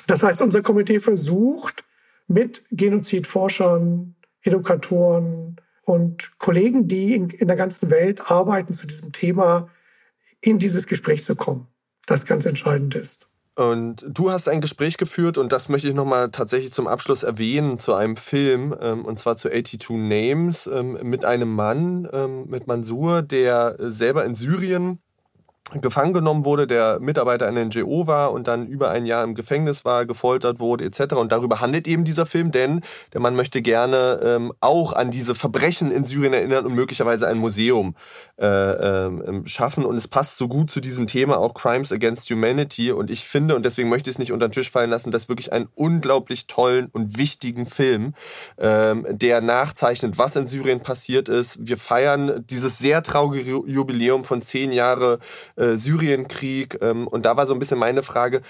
[0.07, 1.83] Das heißt, unser Komitee versucht
[2.27, 9.69] mit Genozidforschern, Edukatoren und Kollegen, die in, in der ganzen Welt arbeiten zu diesem Thema,
[10.41, 11.67] in dieses Gespräch zu kommen,
[12.05, 13.29] das ganz entscheidend ist.
[13.57, 17.79] Und du hast ein Gespräch geführt und das möchte ich nochmal tatsächlich zum Abschluss erwähnen
[17.79, 22.67] zu einem Film ähm, und zwar zu 82 Names ähm, mit einem Mann, ähm, mit
[22.67, 24.99] Mansur, der selber in Syrien
[25.73, 29.83] gefangen genommen wurde, der Mitarbeiter einer NGO war und dann über ein Jahr im Gefängnis
[29.83, 31.15] war, gefoltert wurde etc.
[31.15, 32.81] Und darüber handelt eben dieser Film, denn
[33.13, 37.37] der Mann möchte gerne ähm, auch an diese Verbrechen in Syrien erinnern und möglicherweise ein
[37.37, 37.95] Museum
[38.39, 39.83] äh, äh, schaffen.
[39.83, 42.91] Und es passt so gut zu diesem Thema auch Crimes Against Humanity.
[42.91, 45.27] Und ich finde, und deswegen möchte ich es nicht unter den Tisch fallen lassen, das
[45.27, 48.13] wirklich einen unglaublich tollen und wichtigen Film,
[48.57, 51.67] ähm, der nachzeichnet, was in Syrien passiert ist.
[51.67, 55.19] Wir feiern dieses sehr traurige Jubiläum von zehn Jahre
[55.57, 56.79] äh, Syrienkrieg.
[56.81, 58.41] Ähm, und da war so ein bisschen meine Frage,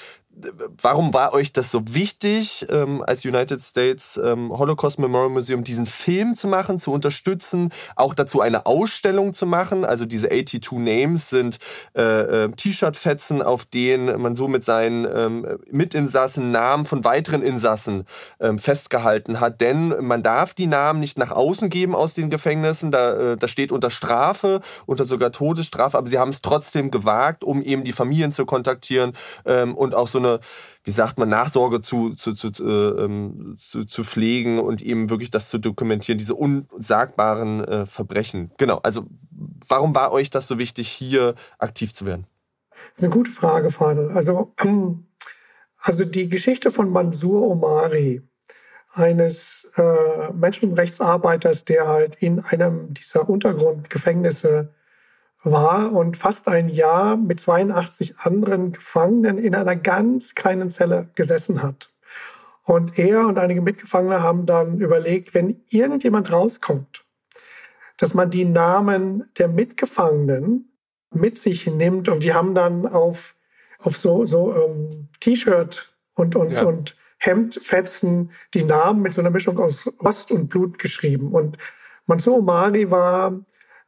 [0.81, 5.85] warum war euch das so wichtig, ähm, als United States ähm, Holocaust Memorial Museum diesen
[5.85, 9.83] Film zu machen, zu unterstützen, auch dazu eine Ausstellung zu machen?
[9.83, 11.57] Also diese 82 Names sind
[11.95, 18.05] äh, äh, T-Shirt-Fetzen, auf denen man so mit seinen ähm, Mitinsassen Namen von weiteren Insassen
[18.39, 19.61] ähm, festgehalten hat.
[19.61, 22.91] Denn man darf die Namen nicht nach außen geben aus den Gefängnissen.
[22.91, 27.43] Da, äh, da steht unter Strafe, unter sogar Todesstrafe, aber sie haben es trotzdem gewagt,
[27.43, 29.13] um eben die Familien zu kontaktieren
[29.45, 30.39] ähm, und auch so eine eine,
[30.83, 35.49] wie sagt man, Nachsorge zu, zu, zu, äh, zu, zu pflegen und eben wirklich das
[35.49, 38.51] zu dokumentieren, diese unsagbaren äh, Verbrechen.
[38.57, 39.05] Genau, also
[39.67, 42.27] warum war euch das so wichtig, hier aktiv zu werden?
[42.71, 44.11] Das ist eine gute Frage, Fadel.
[44.11, 44.53] Also,
[45.79, 48.21] also die Geschichte von Mansur Omari,
[48.93, 54.73] eines äh, Menschenrechtsarbeiters, der halt in einem dieser Untergrundgefängnisse
[55.43, 61.61] war und fast ein Jahr mit 82 anderen Gefangenen in einer ganz kleinen Zelle gesessen
[61.61, 61.89] hat.
[62.63, 67.05] Und er und einige Mitgefangene haben dann überlegt, wenn irgendjemand rauskommt,
[67.97, 70.71] dass man die Namen der Mitgefangenen
[71.11, 73.35] mit sich nimmt und die haben dann auf,
[73.79, 76.63] auf so, so ähm, T-Shirt und, und, ja.
[76.63, 81.31] und Hemdfetzen die Namen mit so einer Mischung aus Rost und Blut geschrieben.
[81.31, 81.57] Und
[82.05, 83.39] Mansour Omari war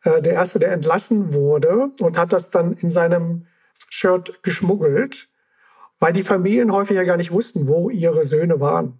[0.03, 3.45] äh, der erste, der entlassen wurde und hat das dann in seinem
[3.89, 5.29] Shirt geschmuggelt,
[5.99, 8.99] weil die Familien häufig ja gar nicht wussten, wo ihre Söhne waren,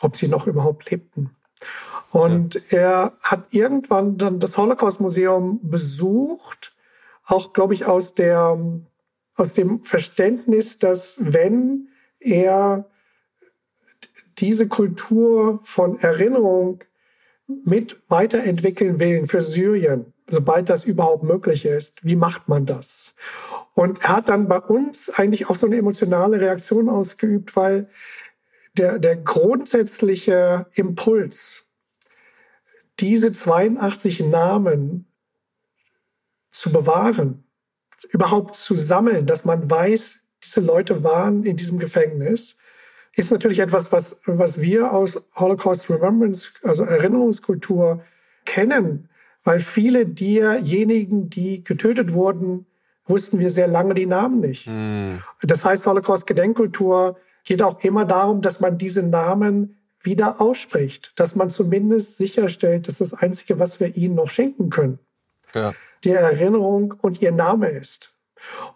[0.00, 1.30] ob sie noch überhaupt lebten.
[2.10, 2.78] Und ja.
[2.78, 6.74] er hat irgendwann dann das Holocaust-Museum besucht,
[7.26, 8.58] auch, glaube ich, aus, der,
[9.34, 11.88] aus dem Verständnis, dass wenn
[12.20, 12.88] er
[14.38, 16.84] diese Kultur von Erinnerung
[17.46, 22.04] mit weiterentwickeln will für Syrien, sobald das überhaupt möglich ist.
[22.04, 23.14] Wie macht man das?
[23.74, 27.88] Und er hat dann bei uns eigentlich auch so eine emotionale Reaktion ausgeübt, weil
[28.76, 31.68] der, der grundsätzliche Impuls,
[33.00, 35.06] diese 82 Namen
[36.50, 37.44] zu bewahren,
[38.10, 42.56] überhaupt zu sammeln, dass man weiß, diese Leute waren in diesem Gefängnis,
[43.14, 48.04] ist natürlich etwas, was, was wir aus Holocaust Remembrance, also Erinnerungskultur
[48.44, 49.07] kennen
[49.48, 52.66] weil viele derjenigen, die getötet wurden,
[53.06, 54.66] wussten wir sehr lange die Namen nicht.
[54.66, 55.22] Mhm.
[55.40, 61.48] Das heißt, Holocaust-Gedenkkultur geht auch immer darum, dass man diese Namen wieder ausspricht, dass man
[61.48, 64.98] zumindest sicherstellt, dass das Einzige, was wir ihnen noch schenken können,
[65.54, 65.72] ja.
[66.04, 68.12] die Erinnerung und ihr Name ist.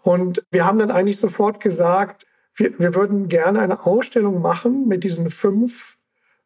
[0.01, 5.03] Und wir haben dann eigentlich sofort gesagt, wir, wir würden gerne eine Ausstellung machen mit
[5.03, 5.99] diesen fünf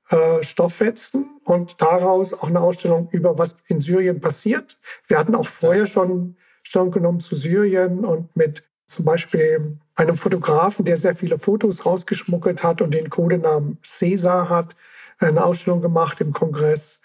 [0.10, 4.78] äh, Stofffetzen und daraus auch eine Ausstellung über was in Syrien passiert.
[5.08, 10.84] Wir hatten auch vorher schon Stellung genommen zu Syrien und mit zum Beispiel einem Fotografen,
[10.84, 14.76] der sehr viele Fotos rausgeschmuggelt hat und den Codenamen Cäsar hat,
[15.20, 17.00] eine Ausstellung gemacht im Kongress.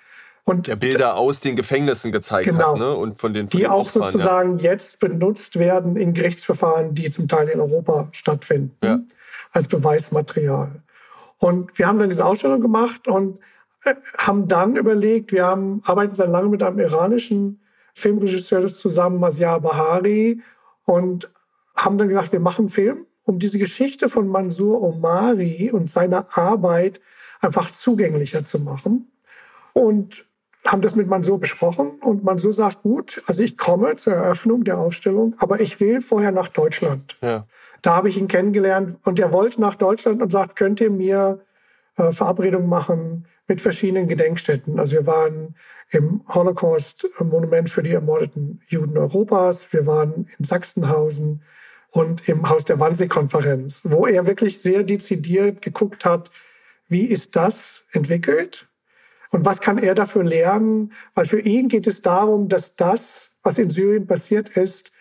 [0.45, 2.95] Und der Bilder aus den Gefängnissen gezeigt genau, hat, ne?
[2.95, 4.72] Und von den von die auch Ausfahren, sozusagen ja.
[4.72, 8.99] jetzt benutzt werden in Gerichtsverfahren, die zum Teil in Europa stattfinden, ja.
[9.53, 10.82] als Beweismaterial.
[11.38, 13.38] Und wir haben dann diese Ausstellung gemacht und
[14.18, 17.61] haben dann überlegt, wir haben, arbeiten seit langem mit einem iranischen
[17.95, 20.41] Filmregisseur zusammen, Masyar Bahari,
[20.85, 21.30] und
[21.76, 26.26] haben dann gedacht, wir machen einen Film, um diese Geschichte von Mansur Omari und seiner
[26.37, 27.01] Arbeit
[27.41, 29.11] einfach zugänglicher zu machen.
[29.72, 30.24] Und
[30.66, 34.78] haben das mit Mansur besprochen und Mansur sagt, gut, also ich komme zur Eröffnung der
[34.78, 37.16] Ausstellung, aber ich will vorher nach Deutschland.
[37.20, 37.47] Ja.
[37.83, 41.41] Da habe ich ihn kennengelernt und er wollte nach Deutschland und sagt, könnt ihr mir
[41.97, 44.78] äh, Verabredungen machen mit verschiedenen Gedenkstätten.
[44.78, 45.57] Also wir waren
[45.90, 51.43] im Holocaust-Monument für die ermordeten Juden Europas, wir waren in Sachsenhausen
[51.90, 56.30] und im Haus der Wannsee-Konferenz, wo er wirklich sehr dezidiert geguckt hat,
[56.88, 58.68] wie ist das entwickelt
[59.30, 60.93] und was kann er dafür lernen?
[61.14, 64.93] Weil für ihn geht es darum, dass das, was in Syrien passiert ist,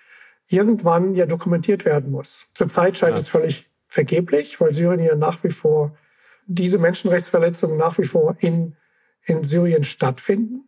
[0.47, 2.47] irgendwann ja dokumentiert werden muss.
[2.53, 3.19] Zurzeit scheint ja.
[3.19, 5.95] es völlig vergeblich, weil Syrien ja nach wie vor
[6.47, 8.75] diese Menschenrechtsverletzungen nach wie vor in,
[9.25, 10.63] in Syrien stattfinden.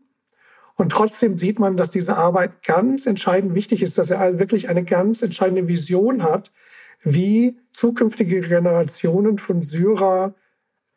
[0.76, 4.84] Und trotzdem sieht man, dass diese Arbeit ganz entscheidend wichtig ist, dass er wirklich eine
[4.84, 6.52] ganz entscheidende Vision hat,
[7.04, 10.34] wie zukünftige Generationen von Syrer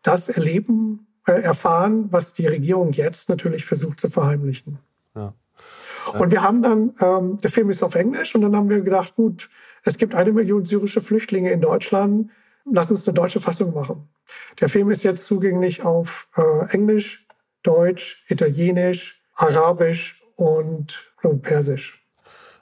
[0.02, 4.78] das erleben äh, erfahren, was die Regierung jetzt natürlich versucht zu verheimlichen.
[5.14, 5.34] Ja.
[6.18, 9.16] Und wir haben dann, ähm, der Film ist auf Englisch und dann haben wir gedacht,
[9.16, 9.50] gut,
[9.82, 12.30] es gibt eine Million syrische Flüchtlinge in Deutschland,
[12.70, 14.08] lass uns eine deutsche Fassung machen.
[14.60, 17.26] Der Film ist jetzt zugänglich auf äh, Englisch,
[17.62, 21.10] Deutsch, Italienisch, Arabisch und
[21.42, 22.06] Persisch.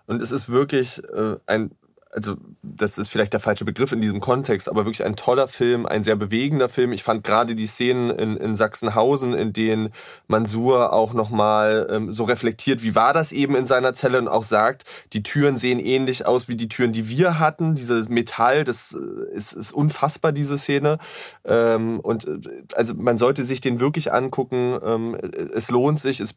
[0.07, 1.71] Und es ist wirklich äh, ein
[2.15, 5.85] also das ist vielleicht der falsche Begriff in diesem Kontext, aber wirklich ein toller Film,
[5.85, 6.93] ein sehr bewegender Film.
[6.93, 9.91] Ich fand gerade die Szenen in, in Sachsenhausen, in denen
[10.29, 14.45] Mansur auch nochmal ähm, so reflektiert, wie war das eben in seiner Zelle und auch
[14.45, 17.75] sagt, die Türen sehen ähnlich aus wie die Türen, die wir hatten.
[17.75, 20.99] Dieses Metall, das äh, ist, ist unfassbar, diese Szene.
[21.45, 22.39] Ähm, und äh,
[22.75, 24.79] also man sollte sich den wirklich angucken.
[24.85, 25.17] Ähm,
[25.55, 26.37] es lohnt sich, es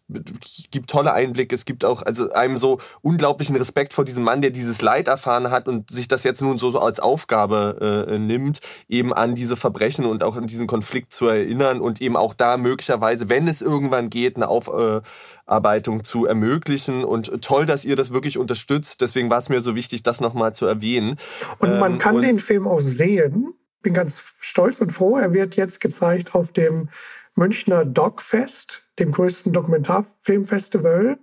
[0.71, 4.51] gibt tolle Einblicke, es gibt auch also einem so unglaublichen Respekt vor diesem Mann, der
[4.51, 9.13] dieses Leid erfahren hat und sich das jetzt nun so, als Aufgabe äh, nimmt, eben
[9.13, 13.29] an diese Verbrechen und auch an diesen Konflikt zu erinnern und eben auch da möglicherweise,
[13.29, 17.03] wenn es irgendwann geht, eine Aufarbeitung zu ermöglichen.
[17.03, 19.01] Und toll, dass ihr das wirklich unterstützt.
[19.01, 21.17] Deswegen war es mir so wichtig, das nochmal zu erwähnen.
[21.59, 23.53] Und man ähm, kann und den Film auch sehen.
[23.81, 25.17] Bin ganz stolz und froh.
[25.17, 26.89] Er wird jetzt gezeigt auf dem
[27.35, 31.19] Münchner Dogfest, dem größten Dokumentarfilmfestival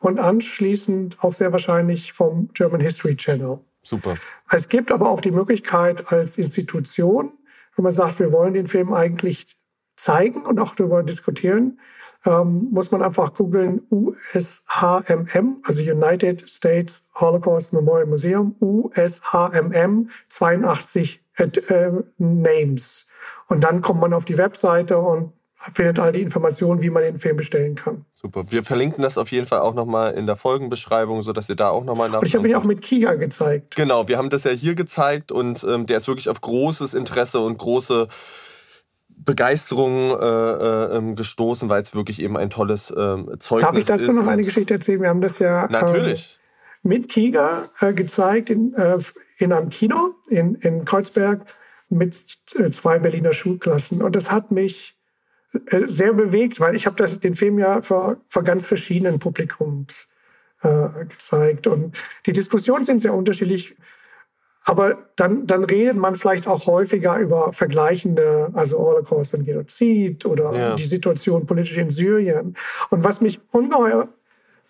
[0.00, 3.60] und anschließend auch sehr wahrscheinlich vom German History Channel.
[3.82, 4.16] Super.
[4.50, 7.32] Es gibt aber auch die Möglichkeit als Institution,
[7.76, 9.58] wenn man sagt, wir wollen den Film eigentlich
[9.96, 11.78] zeigen und auch darüber diskutieren,
[12.26, 21.90] ähm, muss man einfach googeln USHMM, also United States Holocaust Memorial Museum, USHMM 82 äh,
[22.18, 23.06] Names.
[23.48, 25.32] Und dann kommt man auf die Webseite und
[25.72, 28.06] findet all die Informationen, wie man den Film bestellen kann.
[28.14, 28.44] Super.
[28.48, 31.84] Wir verlinken das auf jeden Fall auch nochmal in der Folgenbeschreibung, sodass ihr da auch
[31.84, 32.20] nochmal nach.
[32.20, 33.76] Und ich habe ihn auch mit Kiga gezeigt.
[33.76, 37.40] Genau, wir haben das ja hier gezeigt und ähm, der ist wirklich auf großes Interesse
[37.40, 38.08] und große
[39.08, 43.62] Begeisterung äh, äh, ähm, gestoßen, weil es wirklich eben ein tolles äh, Zeugnis ist.
[43.62, 45.02] Darf ich dazu noch eine Geschichte erzählen?
[45.02, 46.36] Wir haben das ja Natürlich.
[46.36, 46.40] Äh,
[46.82, 48.98] mit Kiga äh, gezeigt in, äh,
[49.36, 51.44] in einem Kino in, in Kreuzberg
[51.90, 54.00] mit äh, zwei Berliner Schulklassen.
[54.00, 54.96] Und das hat mich
[55.70, 60.08] sehr bewegt, weil ich habe den Film ja vor, vor ganz verschiedenen Publikums
[60.62, 61.66] äh, gezeigt.
[61.66, 61.96] Und
[62.26, 63.76] die Diskussionen sind sehr unterschiedlich.
[64.64, 70.52] Aber dann, dann redet man vielleicht auch häufiger über vergleichende, also Holocaust und Genozid oder
[70.52, 70.74] ja.
[70.74, 72.54] die Situation politisch in Syrien.
[72.90, 74.08] Und was mich ungeheuer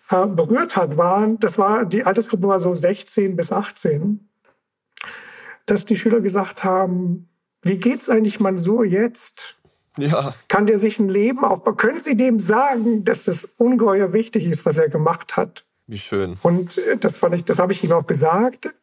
[0.09, 4.27] äh, berührt hat, war, das war, die Altersgruppe war so 16 bis 18,
[5.65, 7.29] dass die Schüler gesagt haben,
[7.63, 9.60] wie geht's eigentlich Mansur jetzt?
[9.97, 10.33] Ja.
[10.47, 11.75] Kann der sich ein Leben aufbauen?
[11.75, 15.65] Können Sie dem sagen, dass das ungeheuer wichtig ist, was er gemacht hat?
[15.87, 16.37] Wie schön.
[16.41, 18.73] Und äh, das fand ich, das habe ich ihm auch gesagt.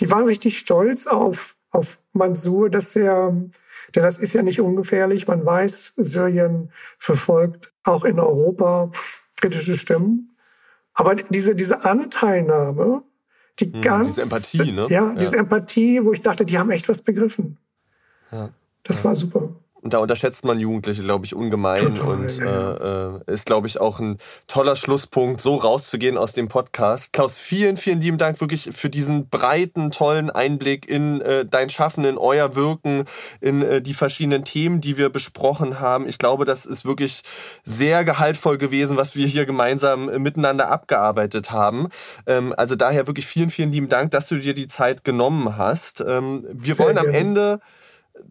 [0.00, 5.26] Die waren richtig stolz auf, auf Mansur, dass er, denn das ist ja nicht ungefährlich.
[5.26, 8.90] Man weiß, Syrien verfolgt auch in Europa
[9.36, 10.36] kritische Stimmen.
[10.92, 13.02] Aber diese, diese Anteilnahme,
[13.60, 14.16] die hm, ganz.
[14.16, 14.86] Diese Empathie, ne?
[14.90, 15.42] Ja, diese ja.
[15.42, 17.56] Empathie, wo ich dachte, die haben echt was begriffen.
[18.30, 18.50] Ja.
[18.82, 19.04] Das ja.
[19.04, 19.50] war super.
[19.80, 23.16] Und da unterschätzt man Jugendliche, glaube ich, ungemein Total, und ja.
[23.16, 24.18] äh, ist, glaube ich, auch ein
[24.48, 27.12] toller Schlusspunkt, so rauszugehen aus dem Podcast.
[27.12, 32.04] Klaus, vielen, vielen lieben Dank wirklich für diesen breiten, tollen Einblick in äh, dein Schaffen,
[32.04, 33.04] in euer Wirken,
[33.40, 36.08] in äh, die verschiedenen Themen, die wir besprochen haben.
[36.08, 37.22] Ich glaube, das ist wirklich
[37.64, 41.88] sehr gehaltvoll gewesen, was wir hier gemeinsam äh, miteinander abgearbeitet haben.
[42.26, 46.00] Ähm, also daher wirklich vielen, vielen lieben Dank, dass du dir die Zeit genommen hast.
[46.00, 47.18] Ähm, wir sehr wollen am gerne.
[47.18, 47.60] Ende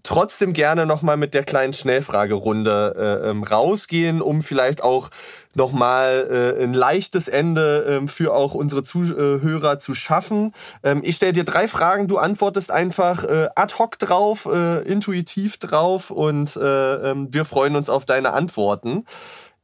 [0.03, 5.09] trotzdem gerne nochmal mit der kleinen Schnellfragerunde äh, ähm, rausgehen, um vielleicht auch
[5.53, 10.53] nochmal äh, ein leichtes Ende ähm, für auch unsere Zuhörer zu schaffen.
[10.83, 15.57] Ähm, ich stelle dir drei Fragen, du antwortest einfach äh, ad hoc drauf, äh, intuitiv
[15.57, 19.05] drauf und äh, ähm, wir freuen uns auf deine Antworten.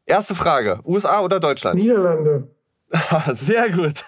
[0.05, 0.79] Erste Frage.
[0.85, 1.79] USA oder Deutschland?
[1.79, 2.49] Niederlande.
[3.33, 4.05] Sehr gut.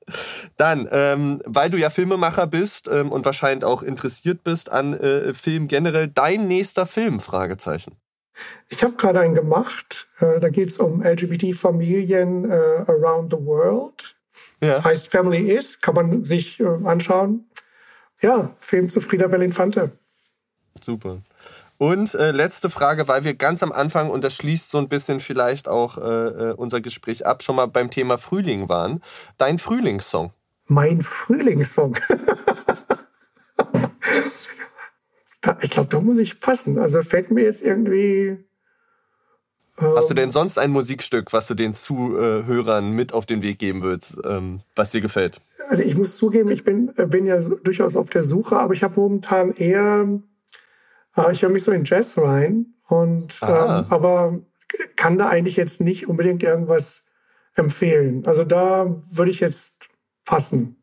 [0.56, 5.34] Dann, ähm, weil du ja Filmemacher bist ähm, und wahrscheinlich auch interessiert bist an äh,
[5.34, 7.20] Film generell, dein nächster Film?
[7.20, 7.96] Fragezeichen.
[8.68, 10.08] Ich habe gerade einen gemacht.
[10.20, 12.54] Äh, da geht es um LGBT-Familien äh,
[12.86, 14.16] around the world.
[14.60, 14.82] Ja.
[14.84, 17.48] Heißt Family Is, kann man sich äh, anschauen.
[18.20, 19.92] Ja, Film zu Frieda Bellinfante.
[20.80, 21.22] Super.
[21.78, 25.20] Und äh, letzte Frage, weil wir ganz am Anfang, und das schließt so ein bisschen
[25.20, 29.00] vielleicht auch äh, äh unser Gespräch ab, schon mal beim Thema Frühling waren.
[29.38, 30.32] Dein Frühlingssong.
[30.66, 31.96] Mein Frühlingssong.
[35.62, 36.80] ich glaube, da muss ich passen.
[36.80, 38.44] Also fällt mir jetzt irgendwie.
[39.76, 43.82] Hast du denn sonst ein Musikstück, was du den Zuhörern mit auf den Weg geben
[43.82, 45.40] würdest, ähm, was dir gefällt?
[45.68, 49.00] Also ich muss zugeben, ich bin, bin ja durchaus auf der Suche, aber ich habe
[49.00, 50.18] momentan eher äh,
[51.30, 54.40] ich höre mich so in Jazz rein und ähm, aber
[54.96, 57.06] kann da eigentlich jetzt nicht unbedingt irgendwas
[57.54, 58.24] empfehlen.
[58.26, 59.88] Also da würde ich jetzt
[60.24, 60.77] passen.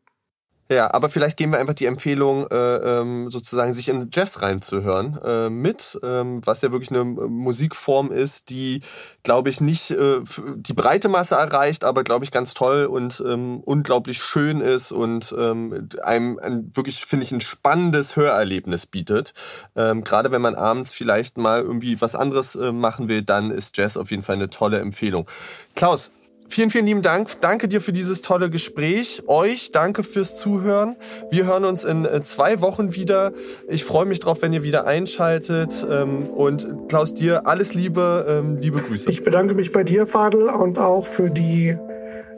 [0.68, 5.16] Ja, aber vielleicht geben wir einfach die Empfehlung, äh, ähm, sozusagen sich in Jazz reinzuhören
[5.24, 8.80] äh, mit, ähm, was ja wirklich eine Musikform ist, die,
[9.22, 10.18] glaube ich, nicht äh,
[10.56, 15.32] die breite Masse erreicht, aber, glaube ich, ganz toll und ähm, unglaublich schön ist und
[15.38, 19.34] ähm, einem ein, wirklich, finde ich, ein spannendes Hörerlebnis bietet.
[19.76, 23.76] Ähm, Gerade wenn man abends vielleicht mal irgendwie was anderes äh, machen will, dann ist
[23.76, 25.30] Jazz auf jeden Fall eine tolle Empfehlung.
[25.76, 26.10] Klaus,
[26.48, 27.40] Vielen, vielen lieben Dank.
[27.40, 29.22] Danke dir für dieses tolle Gespräch.
[29.26, 30.96] Euch danke fürs Zuhören.
[31.30, 33.32] Wir hören uns in äh, zwei Wochen wieder.
[33.68, 35.86] Ich freue mich drauf, wenn ihr wieder einschaltet.
[35.90, 39.10] Ähm, und Klaus, dir alles Liebe, ähm, liebe Grüße.
[39.10, 41.76] Ich bedanke mich bei dir, Fadel, und auch für die,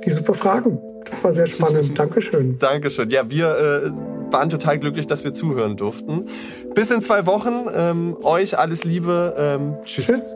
[0.05, 0.81] die super Fragen.
[1.05, 1.99] Das war sehr spannend.
[1.99, 2.59] Dankeschön.
[2.59, 3.11] Dankeschön.
[3.11, 6.27] Ja, wir äh, waren total glücklich, dass wir zuhören durften.
[6.75, 7.67] Bis in zwei Wochen.
[7.75, 9.35] Ähm, euch alles Liebe.
[9.39, 10.07] Ähm, tschüss.
[10.07, 10.35] Tschüss.